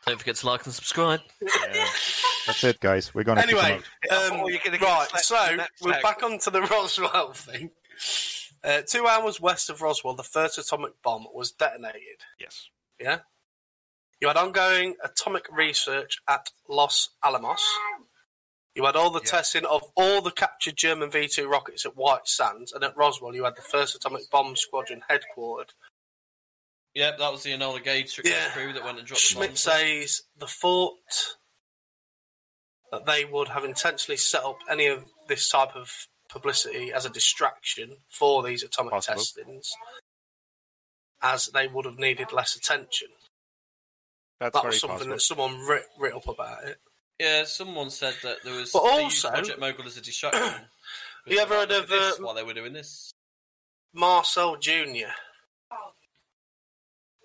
[0.06, 1.20] Don't forget to like and subscribe.
[1.42, 1.50] Yeah.
[2.46, 3.14] That's it, guys.
[3.14, 5.08] We're gonna Anyway, um, Oh, you're gonna right.
[5.16, 7.70] So we're back onto the Roswell thing.
[8.62, 12.20] Uh, two hours west of Roswell, the first atomic bomb was detonated.
[12.38, 12.68] Yes.
[13.00, 13.20] Yeah.
[14.20, 17.62] You had ongoing atomic research at Los Alamos.
[18.74, 19.30] You had all the Yeah.
[19.30, 23.34] testing of all the captured German V 2 rockets at White Sands, and at Roswell,
[23.34, 25.70] you had the first atomic bomb squadron headquartered.
[26.94, 28.52] Yep, that was the Enola Gay tr- Yeah.
[28.52, 31.36] crew that went and dropped the Schmidt says the thought
[32.92, 37.10] that they would have intentionally set up any of this type of publicity as a
[37.10, 39.16] distraction for these atomic Possible.
[39.18, 39.72] testings,
[41.20, 43.08] as they would have needed less attention.
[44.52, 45.14] That's That was something possible.
[45.14, 46.78] that someone writ, writ up about it.
[47.18, 48.72] Yeah, someone said that there was.
[48.72, 50.42] But also- Project Mogul as a distraction.
[51.26, 53.10] You ever heard of, at uh, while they were doing this?
[53.94, 55.08] Marcel Jr.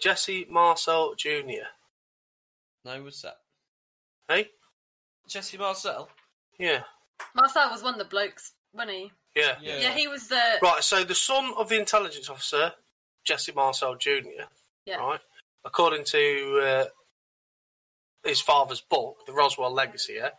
[0.02, 1.68] Jesse Marcel Jr.
[2.86, 3.36] No, what's that?
[4.30, 4.48] Hey?
[5.28, 6.08] Jesse Marcel.
[6.58, 6.84] Yeah.
[7.36, 9.12] Marcel was one of the blokes, wasn't he?
[9.36, 9.56] Yeah.
[9.62, 9.80] Yeah.
[9.80, 10.42] Yeah, he was the.
[10.62, 12.72] Right, so the son of the intelligence officer,
[13.26, 14.20] Jesse Marcel Jr.,
[14.86, 14.96] Yeah.
[14.96, 15.20] right,
[15.66, 16.86] according to uh,
[18.24, 20.32] his father's book, The Roswell Legacy, yeah,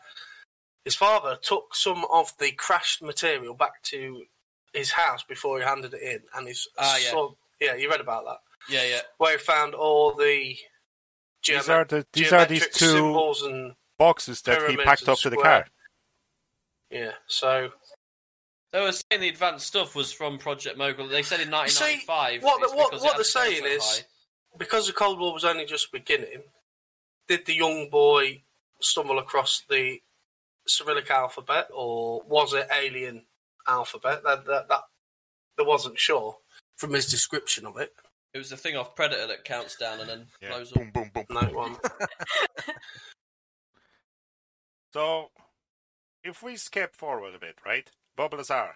[0.84, 4.24] his father took some of the crashed material back to
[4.72, 7.10] his house before he handed it in, and his Ah, yeah.
[7.10, 7.28] son,
[7.60, 8.38] yeah, you read about that,
[8.68, 9.00] Yeah, yeah.
[9.18, 10.56] where he found all the
[11.46, 15.18] These are the these are these geometric two symbols and boxes that he packed up
[15.18, 15.66] to the car.
[16.90, 17.72] yeah, so
[18.72, 21.08] They were saying the advanced stuff was from Project Mogul.
[21.08, 22.42] They said in See, 1995.
[22.44, 24.04] what the- what- what they're saying so is-
[24.56, 26.44] because the Cold War was only just beginning,
[27.30, 28.42] did the young boy
[28.80, 30.00] stumble across the
[30.66, 33.24] Cyrillic alphabet, or was it alien
[33.68, 34.24] alphabet?
[34.24, 34.80] That that, that
[35.56, 36.36] they wasn't sure
[36.76, 37.94] from his description of it.
[38.34, 40.48] It was the thing off Predator that counts down and then Yeah.
[40.50, 40.78] blows up.
[40.78, 41.24] Boom, boom, boom.
[41.30, 41.76] No one.
[44.92, 45.30] So,
[46.24, 47.88] if we skip forward a bit, right?
[48.16, 48.74] Bob Lazar.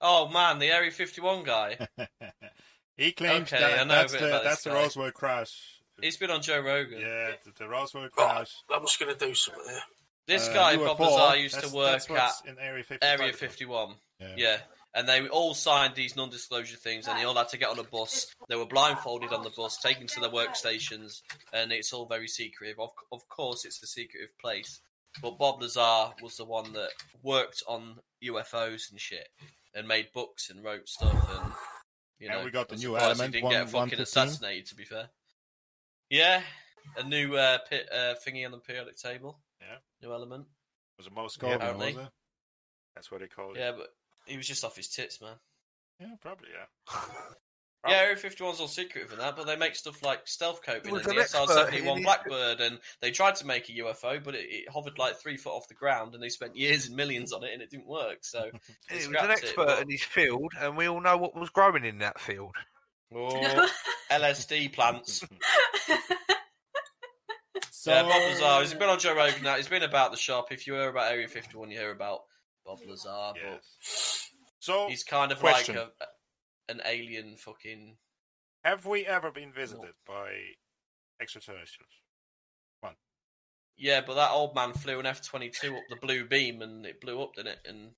[0.00, 1.78] Oh man, the Area 51 guy.
[2.96, 4.70] he claims Okay, that a that's the that's the.
[4.70, 5.79] Roswell crash.
[6.02, 7.00] He's been on Joe Rogan.
[7.00, 8.52] Yeah, the, the Roswell Right, crash.
[8.72, 9.80] I'm just going to do something here.
[10.26, 13.20] This Uh, guy, UFO, Bob Lazar, used that's- to work at in Area 55.
[13.20, 13.94] Area 51.
[14.20, 14.34] Yeah.
[14.36, 14.60] Yeah.
[14.92, 17.78] And they all signed these non disclosure things, and they all had to get on
[17.78, 18.26] a bus.
[18.48, 22.80] They were blindfolded on the bus, taken to their workstations, and it's all very secretive.
[22.80, 24.80] Of, of course, it's a secretive place.
[25.22, 26.90] But Bob Lazar was the one that
[27.22, 29.28] worked on UFOs and shit,
[29.74, 31.12] and made books and wrote stuff.
[31.40, 31.52] And,
[32.18, 34.74] you And know, we got the new surprised element, He didn't get fucking assassinated, to
[34.74, 35.08] be fair.
[36.10, 36.42] Yeah.
[36.96, 39.38] A new uh, pit, uh, thingy on the periodic table.
[39.60, 39.76] Yeah.
[40.02, 40.46] New element.
[40.98, 41.46] Was it Moscow?
[41.46, 42.02] Yeah, was apparently.
[42.02, 42.08] it?
[42.94, 43.58] That's what they call it.
[43.58, 43.88] Yeah, but
[44.26, 45.36] he was just off his tits, man.
[46.00, 47.00] Yeah, probably, yeah.
[47.88, 50.92] Yeah, Area 51's all secretive and that, but they make stuff like stealth He coping
[50.92, 54.34] was and an the SR 71 Blackbird, and they tried to make a UFO, but
[54.34, 57.32] it, it hovered like three foot off the ground, and they spent years and millions
[57.32, 58.18] on it, and it didn't work.
[58.20, 58.50] So
[58.90, 61.34] He was scrapped an it, expert but- in his field, and we all know what
[61.34, 62.54] was growing in that field.
[63.14, 63.68] Oh,
[64.10, 65.24] LSD plants.
[67.70, 68.60] So, Yeah, Bob Lazar.
[68.60, 69.56] He's been on Joe Rogan now.
[69.56, 70.52] He's been about the shop.
[70.52, 72.20] If you hear about Area 51, you hear about
[72.64, 73.32] Bob Lazar.
[73.36, 74.30] Yes.
[74.60, 75.76] So, he's kind of question.
[75.76, 77.96] like a, an alien fucking.
[78.64, 80.30] have we ever been visited by
[81.20, 81.90] extraterrestrials?
[82.80, 82.94] One.
[83.78, 86.84] Yeah, but that old man flew an F twenty two up the blue beam and
[86.84, 87.58] it blew up, didn't it?
[87.66, 87.90] And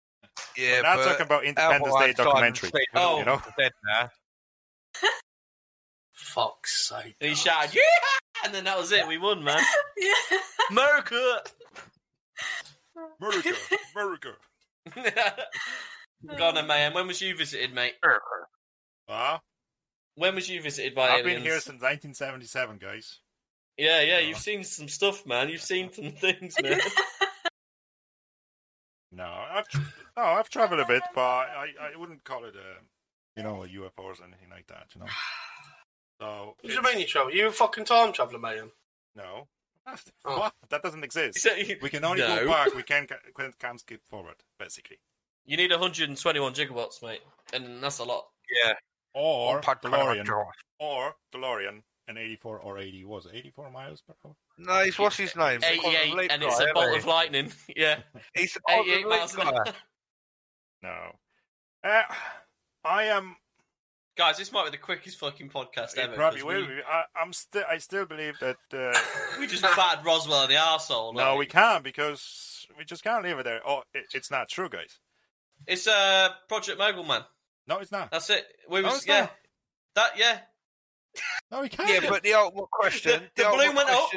[0.57, 2.71] Yeah, We're not but talking about Independence Day documentary.
[2.95, 3.19] Oh.
[3.19, 3.43] You know?
[6.35, 7.15] Fuck's sake.
[7.21, 7.83] and he shouted, "Yeah!"
[8.45, 9.07] And then that was it.
[9.07, 9.61] We won, man.
[9.99, 10.39] yeah.
[10.71, 11.43] America.
[13.21, 13.53] America,
[13.95, 14.33] America.
[16.39, 16.95] Go on, man.
[16.95, 17.95] When was you visited, mate?
[19.09, 19.41] Ah,
[20.15, 21.35] When was you visited by I've aliens?
[21.37, 23.19] been here since 1977, guys.
[23.77, 24.19] Yeah, yeah.
[24.21, 25.49] You've seen some stuff, man.
[25.49, 26.81] You've seen some things, man.
[29.11, 29.81] No, I've tr-
[30.17, 33.69] no, I've traveled a bit, but I, I wouldn't call it a, you know, a
[33.69, 34.87] UFOs or anything like that.
[34.95, 35.07] You know.
[36.23, 37.33] So What do you mean you travel?
[37.33, 38.71] You a fucking time traveller, man.
[39.17, 39.49] no,
[40.25, 40.39] Oh.
[40.39, 40.55] what?
[40.71, 41.41] That doesn't exist.
[41.41, 42.45] So you- We can only No.
[42.45, 42.73] go back.
[42.75, 44.99] We can't can't, can't skip forward, basically.
[45.45, 48.27] You need 121 gigawatts, mate, and that's a lot.
[48.65, 48.75] Yeah.
[49.15, 50.29] Or One pod- DeLorean,
[50.79, 54.37] or DeLorean, an 84 or 80 was it 84 miles per hour?
[54.59, 55.59] No, he's what's his name?
[55.61, 57.53] The quantum 88, leap and it's guy, a bolt of lightning.
[57.77, 57.99] Yeah,
[58.35, 59.65] He's 88 miles an hour.
[60.85, 61.13] No.
[61.85, 62.03] Uh,
[62.85, 63.37] I am.
[64.17, 66.15] Guys, this might be the quickest fucking podcast It ever.
[66.15, 66.83] probably 'cause will we.
[66.87, 67.65] I, I'm still.
[67.69, 68.59] I still believe that.
[68.73, 68.93] Uh,
[69.41, 71.15] we just battered Roswell in the arsehole.
[71.15, 71.39] no, like.
[71.39, 73.61] we can't because we just can't leave it there.
[73.67, 74.99] Oh, it, it's not true, guys.
[75.67, 77.23] It's uh, Project Mogul, man.
[77.67, 78.11] No, it's not.
[78.11, 78.45] That's it.
[78.69, 79.21] We No, was it's yeah.
[79.21, 79.33] not.
[79.95, 80.39] That yeah.
[81.51, 81.89] No, we can't.
[81.89, 83.23] Yeah, but the ultimate question.
[83.35, 84.11] The- the ultimate balloon went up.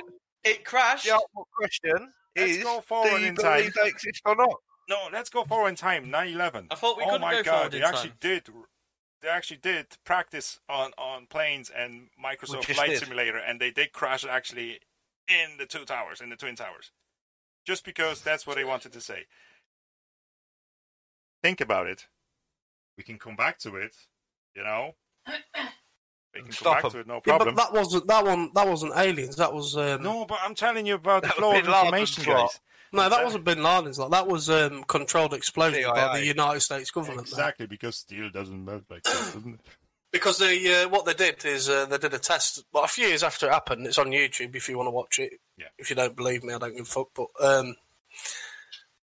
[0.43, 1.05] It crashed.
[1.05, 3.71] The ultimate question Let's is: go Do forward you in believe time.
[3.81, 4.53] they exist or not?
[4.89, 6.05] No, let's go forward in time.
[6.12, 6.67] 9/11.
[6.69, 8.49] I thought we oh couldn't my go god, forward they in actually did.
[9.21, 12.99] They actually did practice on on planes and Microsoft Flight did.
[12.99, 14.80] Simulator, and they did crash actually
[15.28, 16.91] in the two towers, in the twin towers,
[17.65, 19.25] just because that's what they wanted to say.
[21.41, 22.06] Think about it.
[22.97, 23.95] We can come back to it,
[24.56, 24.95] you know.
[26.34, 26.91] We can Stop come back 'em.
[26.91, 27.47] to it, no problem.
[27.47, 28.51] Yeah, but that wasn't that one.
[28.54, 29.38] That wasn't aliens.
[29.38, 31.86] That was um, no, but I'm telling you about the That flow of Bin Laden's
[31.86, 32.38] information, plot.
[32.51, 32.60] guys.
[32.95, 33.99] No, that wasn't Bin Laden's.
[33.99, 37.27] Like that was um, controlled explosion by the United States government.
[37.27, 37.34] that.
[37.34, 39.60] Exactly, because steel doesn't melt like that, doesn't it?
[40.12, 42.63] Because they, uh, what they did is uh, they did a test.
[42.71, 45.19] Well, a few years after it happened, it's on YouTube if you want to watch
[45.19, 45.34] it.
[45.58, 45.67] Yeah.
[45.77, 47.10] If you don't believe me, I don't give a fuck.
[47.13, 47.75] But um,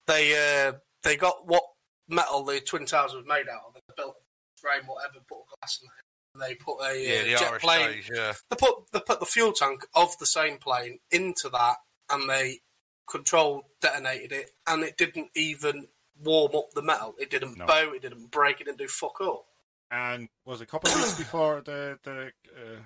[0.07, 0.33] they
[0.69, 1.63] uh, they got what
[2.09, 3.75] metal the twin towers was made out of.
[3.75, 6.05] They built a frame, whatever, put a glass in there.
[6.35, 7.89] And they put a Yeah, uh, the jet plane.
[7.89, 8.33] RSJs, yeah.
[8.49, 11.77] They put they put the fuel tank of the same plane into that,
[12.11, 12.61] and they
[13.07, 15.89] control detonated it, and it didn't even
[16.23, 17.15] warm up the metal.
[17.19, 17.67] It didn't No.
[17.67, 17.93] bow.
[17.93, 18.61] It didn't break.
[18.61, 19.47] It didn't do fuck all.
[19.91, 22.81] and was it a couple of weeks before the the uh,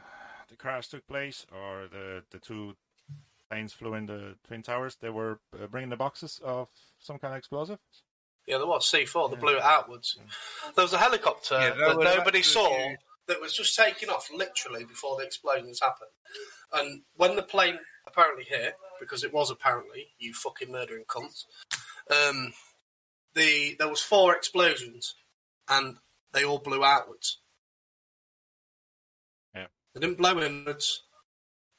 [0.49, 2.77] the crash took place, or the the two
[3.49, 4.97] planes flew in the twin towers?
[4.97, 7.79] They were uh, bringing the boxes of some kind of explosive.
[8.47, 9.29] Yeah, there was C4.
[9.31, 9.41] They Yeah.
[9.41, 10.19] blew it outwards.
[10.75, 12.99] There was a helicopter Yeah, that that nobody saw huge.
[13.27, 16.11] that was just taking off literally before the explosions happened.
[16.73, 21.45] And when the plane apparently hit, because it was apparently you fucking murdering cunts,
[22.11, 22.53] um,
[23.35, 25.15] the there was four explosions,
[25.69, 25.97] and
[26.33, 27.39] they all blew outwards.
[29.55, 29.67] Yeah.
[29.95, 31.03] They didn't blow inwards.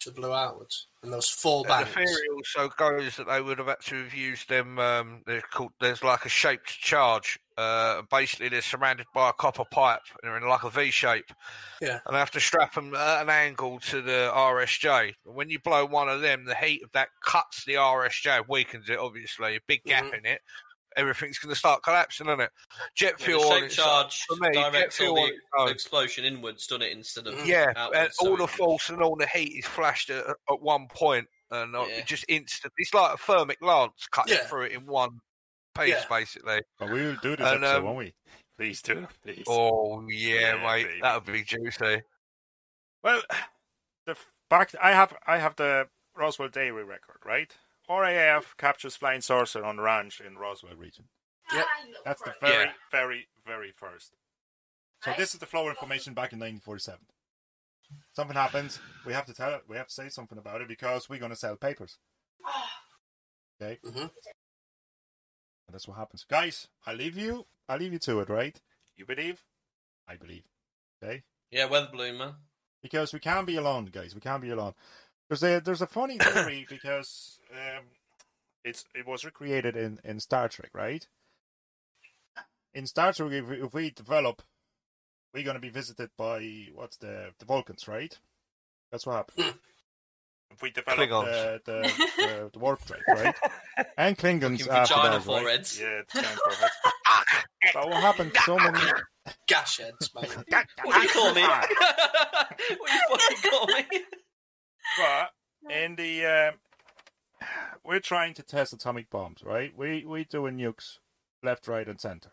[0.06, 1.88] They blew outwards, and was four And bangs.
[1.90, 4.80] the theory also goes that they would have had to have used them.
[4.80, 5.74] Um, they're called.
[5.82, 7.38] There's like a shaped charge.
[7.58, 10.00] Uh, basically, they're surrounded by a copper pipe.
[10.24, 11.26] and They're in like a V shape.
[11.82, 12.00] Yeah.
[12.06, 15.14] And they have to strap them at an angle to the RSJ.
[15.26, 18.98] When you blow one of them, the heat of that cuts the RSJ, weakens it.
[18.98, 20.20] Obviously, a big gap Mhm.
[20.20, 20.42] in it.
[20.98, 22.52] Everything's going to start collapsing, isn't it?
[22.96, 25.70] Jet Yeah, fuel the on its charge for me, jet fuel all the its own.
[25.70, 29.16] explosion inwards, done it instead of Yeah, and outwards, so all the force and all
[29.16, 31.96] the heat is flashed at, at one point, and uh, Yeah.
[31.98, 32.74] it just instant.
[32.78, 34.46] It's like a thermic lance cutting Yeah.
[34.48, 35.20] through it in one
[35.78, 36.04] piece, Yeah.
[36.10, 36.62] basically.
[36.80, 38.14] But we will do this And, episode, um, won't we?
[38.58, 39.44] Please do, please.
[39.48, 41.00] Oh yeah, Yeah, mate, baby.
[41.02, 42.02] that would be juicy.
[43.04, 43.22] Well,
[44.06, 44.74] the f- back.
[44.82, 47.56] I have I have the Roswell Daily record, right?
[47.90, 51.06] RAF captures flying saucer on ranch in Roswell region.
[51.54, 51.66] Yep.
[52.06, 52.74] That's the very, Yeah.
[52.92, 54.14] very, very first.
[55.02, 57.00] So this is the flow of information back in 1947.
[58.14, 59.64] Something happens, we have to tell it.
[59.68, 61.98] We have to say something about it because we're going to sell papers.
[63.62, 63.80] Okay.
[63.84, 64.02] Mhm.
[64.04, 66.68] And that's what happens, guys.
[66.86, 67.48] I leave you.
[67.68, 68.60] I leave you to it, right?
[68.96, 69.44] You believe,
[70.08, 70.46] I believe.
[71.02, 71.24] Okay.
[71.50, 72.36] Yeah, weather balloon, man.
[72.82, 74.16] because we can't be alone, guys.
[74.16, 74.74] We can't be alone.
[75.30, 77.86] There's a there's a funny theory because um,
[78.64, 81.08] it's it was recreated in, in Star Trek, right?
[82.74, 84.42] In Star Trek, if we, if we develop,
[85.34, 88.18] we're going to be visited by what's the the Vulcans, right?
[88.92, 89.54] That's what happens.
[90.52, 91.26] if we develop Klingons.
[91.26, 91.82] the, the,
[92.18, 93.36] the, the warp drive, right?
[93.98, 95.24] And Klingons Fucking after vagina that, right?
[95.24, 95.80] foreheads.
[95.80, 96.74] Yeah, it's giant foreheads.
[97.76, 98.32] but what happened?
[98.46, 98.80] So many.
[99.48, 100.36] Gash heads, mate.
[100.84, 101.42] What do you call me?
[102.78, 103.86] what do you fucking call me?
[105.00, 107.48] But in the um,
[107.84, 109.76] we're trying to test atomic bombs, right?
[109.76, 110.98] We we doing nukes
[111.44, 112.32] left, right, and center.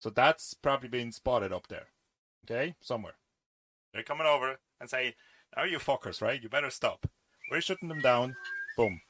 [0.00, 1.86] So that's probably being spotted up there.
[2.44, 3.14] Okay, somewhere.
[3.92, 5.14] They're coming over and saying,
[5.56, 6.42] "Now you fuckers, right?
[6.42, 7.06] You better stop.
[7.50, 8.36] We're shutting them down."
[8.76, 9.00] Boom.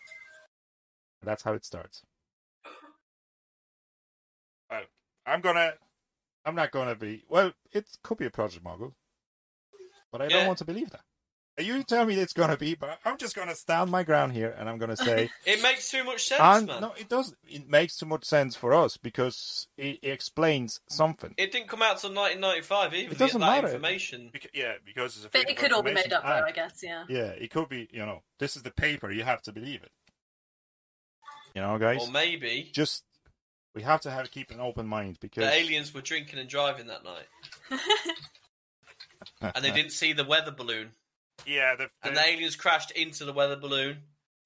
[1.21, 2.03] And that's how it starts.
[4.71, 4.83] Well,
[5.27, 5.75] I'm gonna.
[6.45, 7.25] I'm not gonna be.
[7.29, 8.95] Well, it could be a project mogul,
[10.13, 11.05] but I don't want to believe that.
[11.59, 14.69] You tell me it's gonna be, but I'm just gonna stand my ground here, and
[14.69, 16.81] I'm gonna say, It makes too much sense, and man.
[16.81, 17.35] no, it does.
[17.47, 21.33] It makes too much sense for us because it, it explains something.
[21.37, 23.13] It didn't come out till 1995 either.
[23.13, 23.69] It doesn't that matter.
[23.69, 24.31] information.
[24.35, 26.81] Beca- yeah, because it's a But it could all be made up, though, I guess.
[26.83, 27.05] Yeah.
[27.09, 27.89] Yeah, it could be.
[27.93, 29.13] You know, this is the paper.
[29.13, 29.93] You have to believe it.
[31.55, 32.09] You know, guys.
[32.09, 33.05] Or maybe just
[33.75, 36.87] we have to have keep an open mind because the aliens were drinking and driving
[36.89, 37.81] that night,
[39.55, 40.91] and they didn't see the weather balloon,
[41.47, 43.91] yeah, the, and the- the aliens crashed into the weather balloon.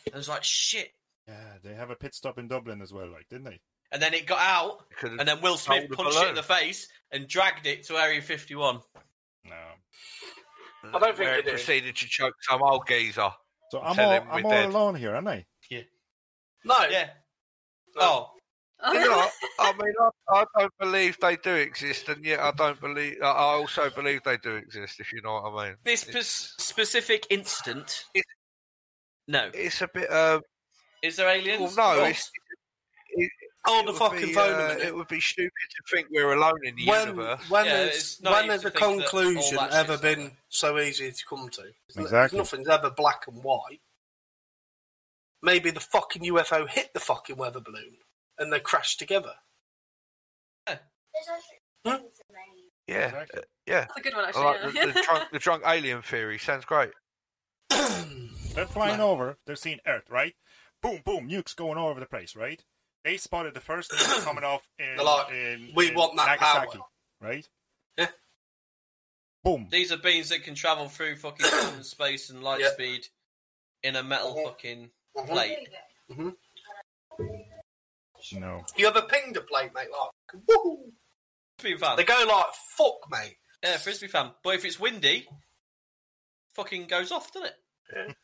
[0.07, 0.90] And it was like shit.
[1.27, 3.61] yeah, they have a pit stop in Dublin as well, like didn't they?
[3.90, 6.42] And then it got out, and then Will Smith Hold the punched it in the
[6.42, 8.81] face and dragged it to Area 51.
[9.44, 9.53] No.
[10.92, 13.31] I don't think it proceeded to choke some old geezer.
[13.70, 15.46] So I'm all I'm all alone here, aren't I?
[15.70, 15.81] Yeah.
[16.64, 16.77] No.
[16.90, 17.09] Yeah.
[17.96, 18.31] Oh,
[18.93, 19.27] You know,
[19.59, 23.17] I mean, I, I don't believe they do exist, and yet I don't believe.
[23.23, 25.01] I I also believe they do exist.
[25.01, 25.77] If you know what I mean.
[25.85, 28.05] this pers- specific incident.
[28.14, 28.25] It-
[29.27, 29.51] No.
[29.53, 30.09] It's a bit.
[30.11, 30.41] Uh,
[31.03, 31.77] Is there aliens?
[31.77, 32.11] well, no, What?
[32.11, 32.31] it's,
[33.11, 33.31] it,
[33.64, 36.33] Hold it the would fucking be, phone uh, it would be stupid to think we're
[36.33, 37.51] alone in the when universe.
[37.51, 40.37] when Yeah, has it's when has a think that conclusion that ever shit's been like-
[40.49, 41.62] so easy to come to?
[41.97, 42.38] Exactly.
[42.38, 43.81] Nothing's ever black and white.
[45.43, 47.97] Maybe the fucking UFO hit the fucking weather balloon
[48.38, 49.35] and they crash together.
[52.87, 53.40] Yeah, Exactly.
[53.40, 53.81] uh, yeah.
[53.81, 54.44] That's a good one, I actually.
[54.44, 54.87] like yeah.
[54.87, 56.38] the, the, drunk, the drunk alien theory.
[56.38, 56.90] Sounds great.
[57.68, 59.37] They're flying over.
[59.46, 60.35] They're seeing Earth, right?
[60.83, 62.64] Boom, boom, nukes going all over the place, right?
[63.05, 66.40] They spotted the first nuke coming off in, They're like, in, "We in want that
[66.40, 66.87] Nagasaki, power."
[67.20, 67.48] right?
[67.98, 68.07] Yeah.
[69.44, 69.68] Boom.
[69.70, 72.70] These are beings that can travel through fucking time space and light Yeah.
[72.70, 73.07] speed
[73.83, 74.44] in a metal Mhm.
[74.44, 75.27] fucking Mhm.
[75.29, 75.68] plate.
[78.35, 78.64] No.
[78.76, 79.88] You have a ping to play, mate?
[79.92, 80.92] Like, woo!
[81.59, 81.96] Frisbee fan.
[81.96, 83.37] They go like, fuck, mate.
[83.62, 84.31] Yeah, frisbee fan.
[84.44, 85.26] But if it's windy,
[86.54, 87.50] fucking goes off, doesn't
[87.96, 88.16] it?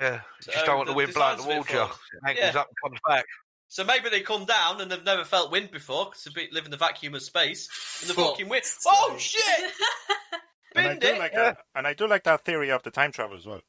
[0.00, 1.78] Yeah, you So, just don't want the the wind blowing designs towards a you.
[1.80, 2.60] bit It angles Yeah.
[2.60, 3.24] up and comes back.
[3.68, 6.70] So maybe they come down and they've never felt wind before because they live in
[6.70, 7.68] the vacuum of space
[8.00, 8.62] and the fucking wind.
[8.86, 9.72] Oh shit!
[10.76, 11.18] And I do it.
[11.18, 11.58] like that.
[11.74, 13.60] And I do like that theory of the time travel as well.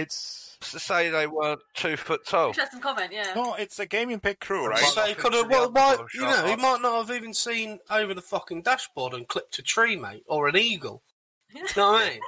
[0.00, 2.48] It's It's to say they weren't two foot tall.
[2.48, 3.32] Interesting comment, yeah.
[3.34, 4.80] no, it's a Gaming Pit crew, right?
[4.82, 4.92] Right.
[4.92, 6.44] So he could have, well, why, you shot.
[6.44, 9.96] know, he might not have even seen over the fucking dashboard and clipped a tree,
[9.96, 11.02] mate, or an eagle.
[11.54, 12.20] You know what I mean?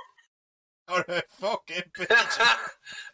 [0.88, 2.58] Or a fucking bitch.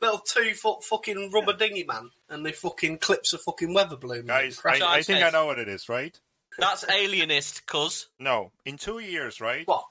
[0.00, 4.26] Little two foot fucking rubber dinghy man, and they fucking clips a fucking weather balloon.
[4.26, 6.18] Guys, I, I think I know what it is, right?
[6.58, 8.08] That's alienist, cuz.
[8.18, 9.66] No, in two years, right?
[9.66, 9.84] What?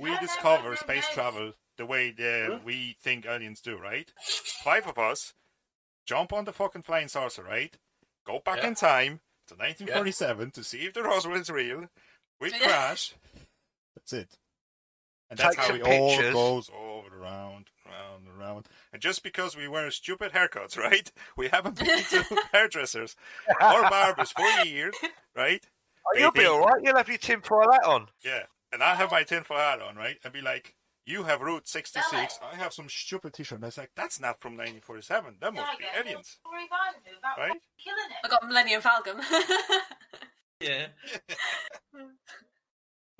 [0.00, 4.12] We discover space travel the way the, we think aliens do, right?
[4.62, 5.32] Five of us
[6.04, 7.76] jump on the fucking flying saucer, right?
[8.26, 8.68] Go back Yeah.
[8.68, 11.88] in time to 1947 to see if the Roswell is real.
[12.40, 13.14] We crash.
[13.96, 14.36] That's it.
[15.30, 18.66] And that's Take how some it all goes over around, round, around.
[18.92, 21.10] And just because we wear stupid haircuts, right?
[21.36, 23.14] We haven't been to hairdressers
[23.48, 24.94] or barbers for years,
[25.36, 25.64] right?
[26.06, 26.82] Oh, you'll be all right.
[26.82, 28.08] You'll have your tinfoil hat on.
[28.24, 30.16] Yeah, and I have my tinfoil hat on, right?
[30.24, 30.74] And be like,
[31.08, 32.38] you have Route 66.
[32.42, 33.56] I have some stupid t-shirt.
[33.56, 35.36] And I was like, that's not from 1947.
[35.40, 36.36] That must be aliens,
[37.38, 37.52] right?
[38.24, 39.16] I got Millennium Falcon.
[40.60, 40.88] Yeah.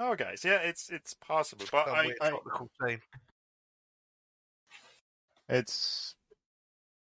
[0.01, 3.01] Oh, guys, yeah, it's it's possible, but Some I, weird I tropical team.
[5.49, 6.15] it's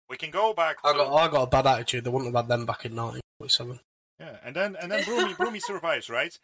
[0.09, 0.77] we can go back.
[0.83, 2.03] I to- got, I got a bad attitude.
[2.03, 3.79] They wouldn't have had them back in 1947.
[4.19, 6.37] Yeah, and then and then Broomie Broomie survives, right?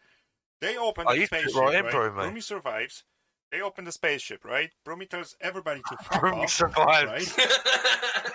[0.62, 1.94] They open Oh, the you spaceship, right right?
[1.94, 2.16] Broomie.
[2.34, 3.04] Broomie survives.
[3.52, 4.70] They open the spaceship, right?
[4.88, 7.08] Broomie tells everybody to fuck Broomie off, survived.
[7.08, 7.36] right?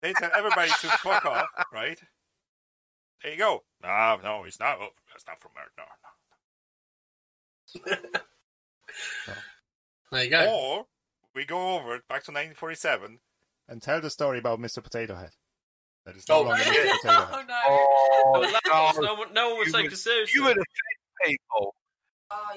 [0.00, 1.98] They tell everybody to fuck off, right?
[3.22, 3.64] There you go.
[3.82, 4.78] No, no, it's not.
[4.80, 5.72] Oh, that's not from Earth.
[5.76, 5.84] No,
[9.26, 9.34] no.
[10.12, 10.46] There you go.
[10.48, 10.86] Or
[11.34, 13.18] we go over it back to 1947
[13.68, 14.82] and tell the story about Mr.
[14.82, 15.30] Potato Head.
[16.06, 16.88] That is no Oh, longer shit.
[16.88, 17.00] Mr.
[17.02, 17.28] Potato Head.
[17.32, 17.60] oh no.
[17.66, 18.94] Oh, It was Lapos.
[18.96, 19.02] no.
[19.02, 20.32] No one, no one would You take would- us seriously.
[20.38, 20.66] You would offend
[21.24, 21.74] people.
[22.30, 22.50] Oh,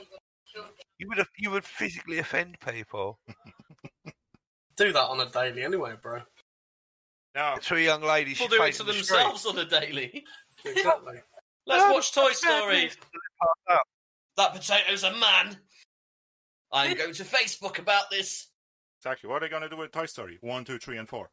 [0.97, 3.19] You would, you would physically offend people.
[4.77, 6.21] Do that on a daily anyway, bro.
[7.35, 8.37] No, To a young ladies.
[8.39, 9.07] People do it to the street.
[9.17, 10.23] themselves on a daily.
[10.65, 11.15] Exactly.
[11.65, 12.91] Let's Um, watch Toy Story.
[13.69, 13.81] up.
[14.37, 15.57] That potato's a man.
[16.71, 18.47] I'm going to Facebook about this.
[18.99, 19.27] exactly.
[19.29, 20.37] What are they going to do with Toy Story?
[20.41, 21.31] One, two, three, and four.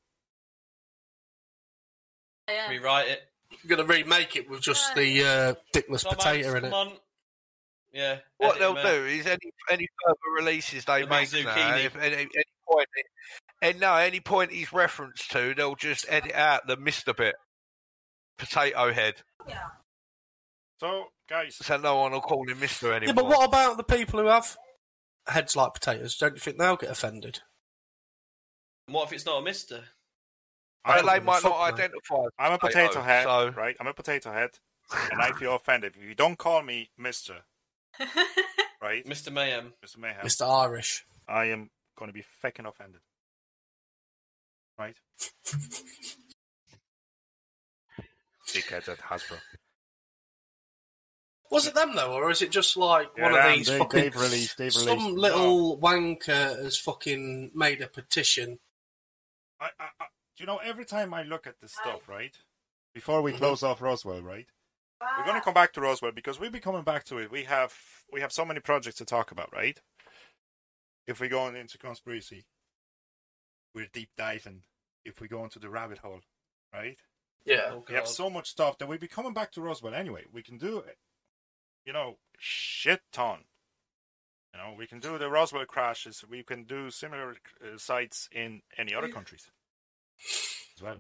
[2.49, 2.71] Yeah.
[2.71, 3.21] Rewrite it.
[3.63, 6.71] You're going to remake it with just the uh, dickless Tom potato Hanks, in it.
[6.71, 6.93] come on.
[7.93, 8.19] Yeah.
[8.37, 12.45] What they'll do is any any further releases they It'll make now, if any, any
[12.69, 12.87] point,
[13.63, 17.35] and no, any point he's referenced to, they'll just edit out the Mister bit,
[18.39, 19.15] potato head,
[20.81, 23.07] So, guys, so no one will call him Mister anymore.
[23.07, 24.57] Yeah, but what about the people who have
[25.27, 26.17] heads like potatoes?
[26.17, 27.41] Don't you think they'll get offended?
[28.87, 29.83] And What if it's not a mister?
[30.85, 31.75] I'm, they might not mate.
[31.75, 32.25] identify.
[32.39, 33.77] I'm a potato head, so right?
[33.81, 34.51] I'm a potato head,
[35.11, 37.39] and I feel offended if you don't call me Mister,
[38.83, 39.33] right, Mr.
[39.33, 39.73] Mayhem.
[39.85, 39.99] Mr.
[39.99, 40.25] Mayhem.
[40.25, 40.49] Mr.
[40.49, 41.05] Irish.
[41.29, 43.01] I am going to be fucking offended,
[44.79, 44.97] right?
[48.49, 49.39] Dickheads at Hasbro.
[51.51, 54.01] Was it them though, or is it just like Yeah, one of these they- fucking
[54.01, 58.59] they've released- they've some released- little wanker has fucking made a petition?
[59.61, 62.37] I, I, I, do you know, every time I look at this stuff, right,
[62.95, 63.39] before we mm-hmm.
[63.39, 64.47] close off Roswell, right,
[65.01, 67.31] we're going to come back to Roswell because we'll be coming back to it.
[67.31, 67.73] We have
[68.13, 69.81] we have so many projects to talk about, right?
[71.07, 72.45] If we go into conspiracy,
[73.75, 74.63] we're deep diving.
[75.05, 76.21] If we go into the rabbit hole,
[76.73, 76.99] right?
[77.45, 77.71] Yeah.
[77.73, 80.25] Oh, We have so much stuff that we'll be coming back to Roswell anyway.
[80.33, 80.99] We can do it,
[81.87, 83.45] you know, shit ton.
[84.53, 86.25] You know, we can do the Roswell crashes.
[86.29, 89.51] We can do similar uh, sites in any other countries
[90.77, 90.97] as well.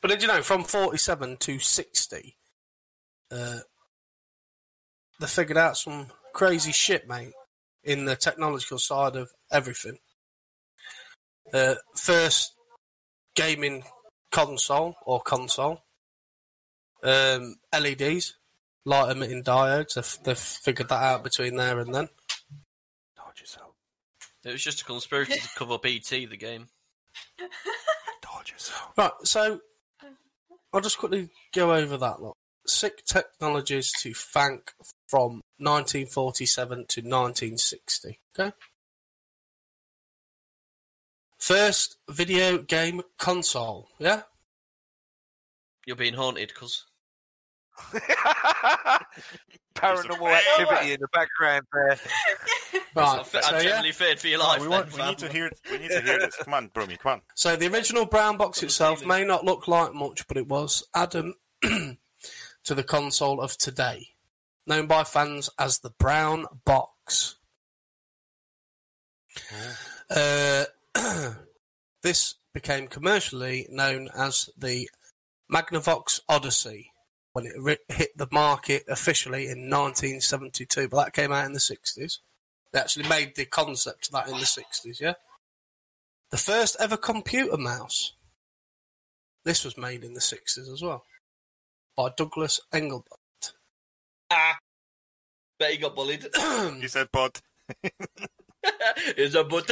[0.00, 2.36] But did you know from 47 to 60,
[3.30, 3.58] uh,
[5.20, 7.32] they figured out some crazy shit, mate,
[7.84, 9.98] in the technological side of everything.
[11.52, 12.54] Uh, first
[13.34, 13.84] gaming
[14.30, 15.82] console or console,
[17.02, 18.36] um, LEDs,
[18.84, 19.94] light emitting diodes.
[19.94, 22.08] They've, they've figured that out between there and then.
[23.16, 23.60] Told you so.
[24.44, 26.68] It was just a conspiracy to cover BT, the game.
[27.38, 27.48] I
[28.22, 28.74] told you so.
[28.96, 29.60] Right, so
[30.72, 32.36] I'll just quickly go over that lot.
[32.66, 34.72] Sick technologies to thank
[35.08, 38.20] from 1947 to 1960.
[38.38, 38.52] Okay.
[41.38, 43.88] First video game console.
[43.98, 44.22] Yeah.
[45.86, 46.84] You're being haunted, cuz.
[49.74, 51.98] Paranormal activity in the background there.
[52.94, 53.20] Right.
[53.20, 53.62] I So, yeah.
[53.62, 54.60] generally feared for your life.
[54.60, 55.50] we, then, we need to hear.
[55.70, 56.36] We need to hear this.
[56.36, 56.98] Come on, Broomie.
[56.98, 57.20] Come on.
[57.34, 61.26] So the original brown box itself may not look like much, but it was added
[62.64, 64.08] to the console of today,
[64.66, 67.36] known by fans as the brown box.
[70.10, 70.64] Uh,
[72.02, 74.88] this became commercially known as the
[75.52, 76.92] Magnavox Odyssey
[77.32, 81.58] when it ri- hit the market officially in 1972, but that came out in the
[81.58, 82.18] 60s.
[82.72, 85.14] They actually made the concept of that in the 60s, yeah?
[86.30, 88.12] The first ever computer mouse.
[89.44, 91.04] This was made in the 60s as well
[91.96, 93.52] by Douglas Engelbart.
[94.30, 94.56] Ah.
[95.58, 96.26] Bet he got bullied.
[96.80, 97.40] You said, "But
[99.16, 99.70] Here's a but.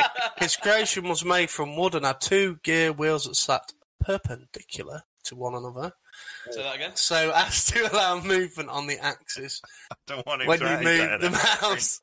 [0.38, 5.36] His creation was made from wood and had two gear wheels that sat perpendicular to
[5.36, 5.92] one another,
[6.50, 6.96] Say that again.
[6.96, 9.60] so as to allow movement on the axis
[9.92, 12.00] I don't want him when to you edit move the mouse.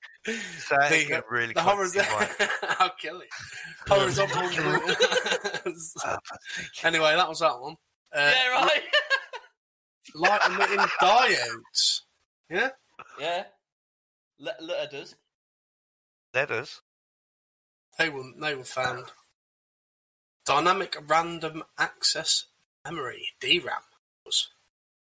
[0.60, 2.48] So The- really the quite horizontal.
[2.80, 3.28] I'll kill it.
[3.88, 4.44] Horizontal.
[6.84, 7.76] anyway, that was that one.
[8.16, 8.82] Uh, yeah, right.
[10.16, 12.02] Light emitting diodes.
[12.50, 12.70] Yeah.
[13.20, 13.44] yeah.
[14.40, 15.16] Let, let us.
[16.34, 16.82] Letters.
[17.98, 19.06] They were they were found.
[20.46, 22.46] Dynamic random access
[22.86, 23.82] memory (DRAM)
[24.26, 24.48] was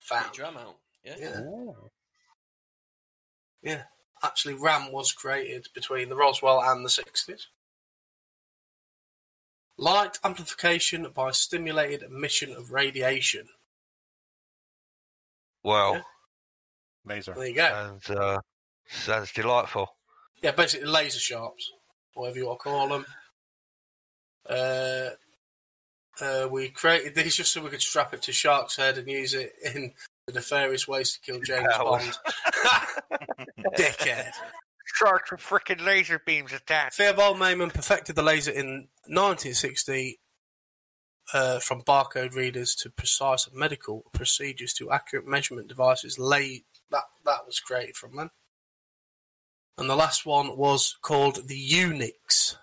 [0.00, 0.32] found.
[0.32, 0.76] Drum out.
[1.04, 1.16] Yeah.
[1.18, 1.90] Yeah, oh.
[3.62, 3.82] yeah.
[4.22, 7.48] Actually, RAM was created between the Roswell and the sixties.
[9.76, 13.48] Light amplification by stimulated emission of radiation.
[15.66, 16.02] Well, Yeah.
[17.04, 17.34] Laser.
[17.34, 17.64] There you go.
[18.08, 18.40] and uh,
[18.88, 19.88] sounds delightful.
[20.42, 21.70] Yeah, basically laser sharps,
[22.14, 23.06] whatever you want to call them.
[24.48, 25.10] Uh,
[26.20, 29.34] uh, we created these just so we could strap it to Shark's head and use
[29.34, 29.92] it in
[30.26, 32.18] the nefarious ways to kill James Powers.
[32.24, 33.18] Bond.
[33.76, 34.30] Dickhead.
[34.94, 36.96] Sharks with freaking laser beams attached.
[36.96, 40.18] Theobald Maiman perfected the laser in 1960
[41.32, 46.18] uh, from barcode readers to precise medical procedures to accurate measurement devices.
[46.18, 48.30] Lay that that was created from then.
[49.78, 52.56] And the last one was called the Unix.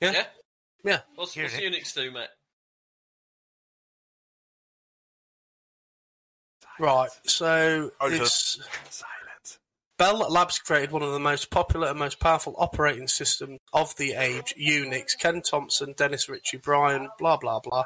[0.00, 0.12] Yeah.
[0.12, 0.24] Yeah.
[0.84, 1.00] Yeah.
[1.14, 1.60] What's, what's Unix.
[1.60, 2.28] Unix do, mate?
[6.78, 7.10] Right.
[7.24, 8.60] So Oh, it's
[8.90, 9.04] Silence.
[9.96, 14.14] Bell Labs created one of the most popular and most powerful operating systems of the
[14.14, 14.54] age.
[14.60, 15.16] Unix.
[15.18, 17.84] Ken Thompson, Dennis Ritchie, Brian, blah blah blah,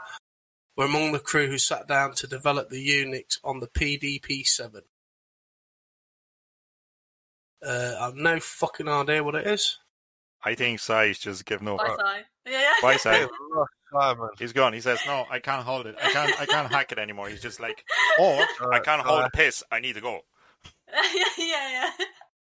[0.77, 4.83] were among the crew who sat down to develop the Unix on the PDP-7.
[7.67, 9.79] Uh, I've no fucking idea what it is.
[10.45, 11.79] I think Sai's just giving up.
[11.79, 12.53] Bye, Si.
[12.53, 12.73] Yeah.
[12.81, 13.27] Bye, Sai.
[14.39, 14.73] He's gone.
[14.73, 15.97] He says, "No, I can't hold it.
[16.03, 16.41] I can't.
[16.41, 17.85] I can't hack it anymore." He's just like,
[18.19, 19.65] "Or I can't hold the piss.
[19.71, 20.21] I need to go."
[21.15, 21.71] yeah, yeah.
[21.71, 21.91] Yeah.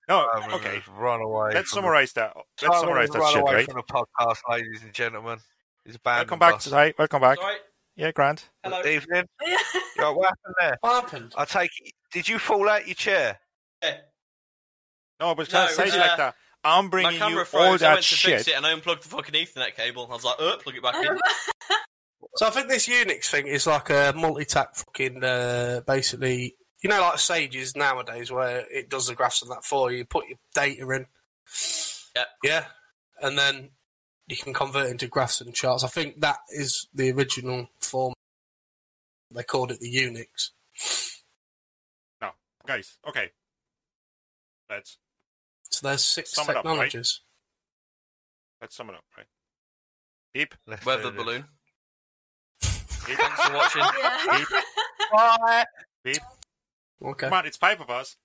[0.09, 0.83] No, Simon okay.
[0.97, 1.51] Run away.
[1.55, 2.35] Let's from summarize that.
[2.35, 3.67] The, Let's Simon summarize that run shit, away right?
[3.67, 5.39] from the podcast, ladies and gentlemen.
[5.85, 6.65] He's abandoned Welcome back, us.
[6.65, 6.95] Sai.
[6.99, 7.39] Welcome back.
[7.39, 7.57] Sorry.
[7.97, 8.49] Yeah, Grant.
[8.65, 8.79] Hello.
[8.81, 9.25] Evening.
[9.47, 9.57] yeah.
[9.97, 10.77] Yeah, what happened there?
[10.81, 11.35] What happened?
[11.37, 11.93] I take it.
[12.13, 13.39] Did you fall out your chair?
[13.83, 13.97] Yeah.
[15.21, 16.35] No, but No, can't say it it like uh, that.
[16.65, 17.83] I'm bringing camera you all froze.
[17.83, 18.49] I that went to fix shit.
[18.49, 20.07] it and I unplugged the fucking Ethernet cable.
[20.11, 21.19] I was like, uh, plug it back in.
[22.37, 27.01] So I think this Unix thing is like a multi-tap fucking uh, basically, you know,
[27.01, 29.99] like Sages nowadays where it does the graphs and that for you.
[29.99, 31.07] You put your data in,
[32.17, 32.27] Yep.
[32.45, 32.65] yeah,
[33.21, 33.71] and then
[34.27, 35.85] you can convert it into graphs and charts.
[35.85, 38.15] I think that is the original form.
[39.31, 40.51] They called it the Unix.
[42.21, 42.31] No,
[42.67, 42.99] guys.
[43.09, 43.31] Okay.
[44.71, 44.99] Let's
[45.71, 46.71] So there's six Sum it up, right?
[46.71, 47.21] technologies.
[48.61, 49.27] let's sum it up, right?
[50.35, 50.55] Deep.
[50.67, 51.45] Let's Weather do balloon.
[52.63, 53.19] Deep.
[53.19, 53.83] Thanks for watching.
[54.03, 54.39] yeah.
[54.39, 54.49] Deep.
[55.13, 55.65] Bye.
[56.05, 56.23] Deep.
[57.05, 57.27] Okay.
[57.27, 58.17] Come on, it's five of us.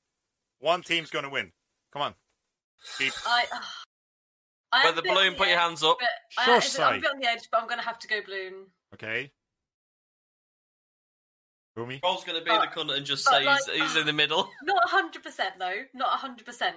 [0.59, 1.51] One team's going to win.
[1.93, 2.13] Come on.
[2.97, 3.13] Keep.
[3.27, 3.59] I, uh,
[4.71, 5.97] I am Weather a bit on balloon, the put your hands up.
[5.99, 6.07] But
[6.47, 8.19] I, Sure, I'm a bit on the edge, but I'm going to have to go
[8.25, 8.53] balloon.
[8.93, 9.31] Okay.
[11.77, 11.99] Boomy.
[12.03, 14.13] Roll's going to be But- the cunt and just say like- he's, he's in the
[14.13, 14.49] middle.
[14.63, 15.73] Not 100% though.
[15.93, 16.71] Not 100%.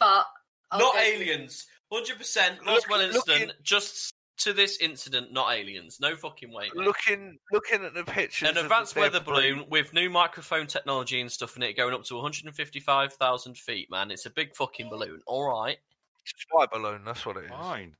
[0.00, 0.26] But.
[0.70, 1.66] I'll not go- aliens.
[1.92, 3.42] 100% Roswell Look- look incident.
[3.50, 5.98] in- Just to this incident, not aliens.
[6.00, 6.70] No fucking way.
[6.74, 6.84] mate.
[6.84, 8.48] Looking, looking at the pictures.
[8.50, 12.04] An advanced weather debris, balloon with new microphone technology and stuff in it going up
[12.04, 14.10] to 155,000 feet, man.
[14.10, 15.20] It's a big fucking balloon.
[15.26, 15.76] All right.
[16.24, 17.02] Spy balloon.
[17.04, 17.50] That's what it is.
[17.50, 17.94] Fine.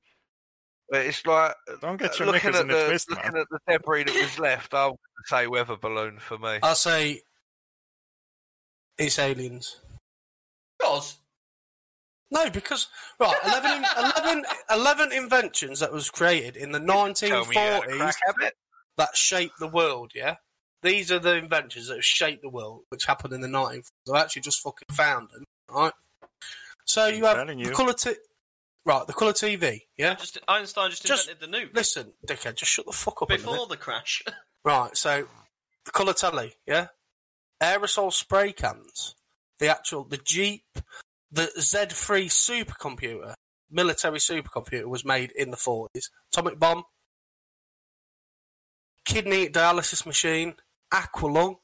[0.91, 3.33] But it's like uh, Don't get uh, your looking at in a the twist, looking
[3.33, 3.43] man.
[3.43, 4.75] at the debris that was left.
[4.75, 6.59] I would say weather balloon for me.
[6.63, 7.21] I'll say
[8.99, 9.81] it's aliens.
[10.79, 11.17] Because
[12.31, 12.89] No, because
[13.21, 13.85] right, 11,
[14.27, 16.87] 11 11 inventions that was created in the Tell
[17.47, 18.55] me you had a 1940s crack at it.
[18.97, 20.13] that shaped the world.
[20.15, 20.37] Yeah,
[20.83, 23.91] these are the inventions that have shaped the world, which happened in the 1940s.
[24.13, 25.45] I actually just fucking found them.
[25.71, 25.93] Right.
[26.87, 27.71] So you have telling the you.
[27.71, 28.15] color t-
[28.85, 29.83] right, the color TV.
[29.97, 30.15] Yeah.
[30.15, 33.29] just Einstein just, Just invented the nuke Listen, dickhead, just shut the fuck up.
[33.29, 34.23] before the crash.
[34.67, 35.27] Right, so
[35.85, 36.87] the colour telly, yeah?
[37.63, 39.15] Aerosol spray cans,
[39.59, 40.65] the actual, the Jeep,
[41.35, 43.35] the Z3 supercomputer,
[43.71, 46.11] military supercomputer was made in the 40s.
[46.33, 46.85] Atomic bomb,
[49.05, 50.55] kidney dialysis machine,
[50.93, 51.57] aqualung,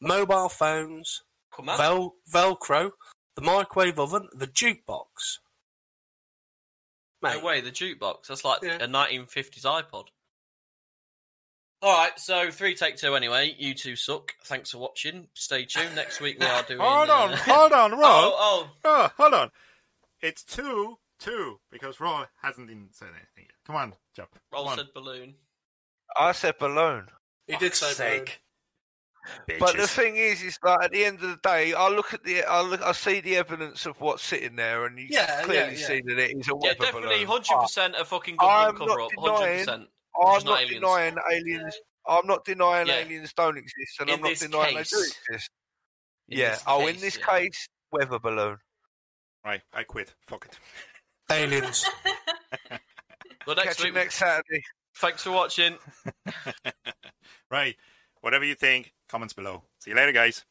[0.00, 1.22] mobile phones.
[1.58, 2.92] Vel- Velcro,
[3.36, 5.38] the microwave oven, the jukebox.
[7.22, 8.28] No Mate, way, the jukebox.
[8.28, 8.78] That's like Yeah.
[8.80, 10.06] a 1950s iPod.
[11.82, 13.54] All right, so three take two anyway.
[13.58, 14.34] You two suck.
[14.44, 15.28] Thanks for watching.
[15.34, 15.94] Stay tuned.
[15.96, 16.80] Next week we are doing.
[16.80, 18.00] Hold on, uh, hold on, Roll.
[18.04, 19.50] Oh, oh, Oh, hold on.
[20.20, 23.52] It's two, two, because Roll hasn't even said anything yet.
[23.66, 24.28] Come on, jump.
[24.52, 25.34] Roll said balloon.
[26.18, 27.06] I said balloon.
[27.46, 28.26] he did say balloon.
[29.60, 32.24] But the thing is, is like at the end of the day, I look at
[32.24, 35.74] the, I look, I see the evidence of what's sitting there, and you Yeah, clearly
[35.74, 35.86] yeah, yeah.
[35.86, 38.88] see that it is a Yeah, weather definitely, hundred percent a fucking I'm government not
[38.88, 39.10] cover up.
[39.10, 39.88] denying- Hundred percent.
[40.16, 40.80] I'm not not aliens.
[40.80, 41.76] denying aliens.
[42.06, 42.98] I'm not denying Yeah.
[42.98, 44.90] aliens don't exist, and In I'm not denying case.
[44.90, 45.02] they do
[45.32, 45.50] exist.
[46.28, 46.50] Yeah.
[46.50, 47.26] this oh, in this yeah.
[47.38, 48.58] case, weather balloon.
[49.44, 50.14] Right, I quit.
[50.26, 50.58] Fuck it.
[51.30, 51.84] Aliens.
[53.46, 53.94] Well, next Catch you week.
[53.94, 54.62] next Saturday.
[54.98, 55.78] Thanks for watching.
[57.50, 57.74] right.
[58.20, 59.62] Whatever you think, comments below.
[59.78, 60.44] See you later, guys.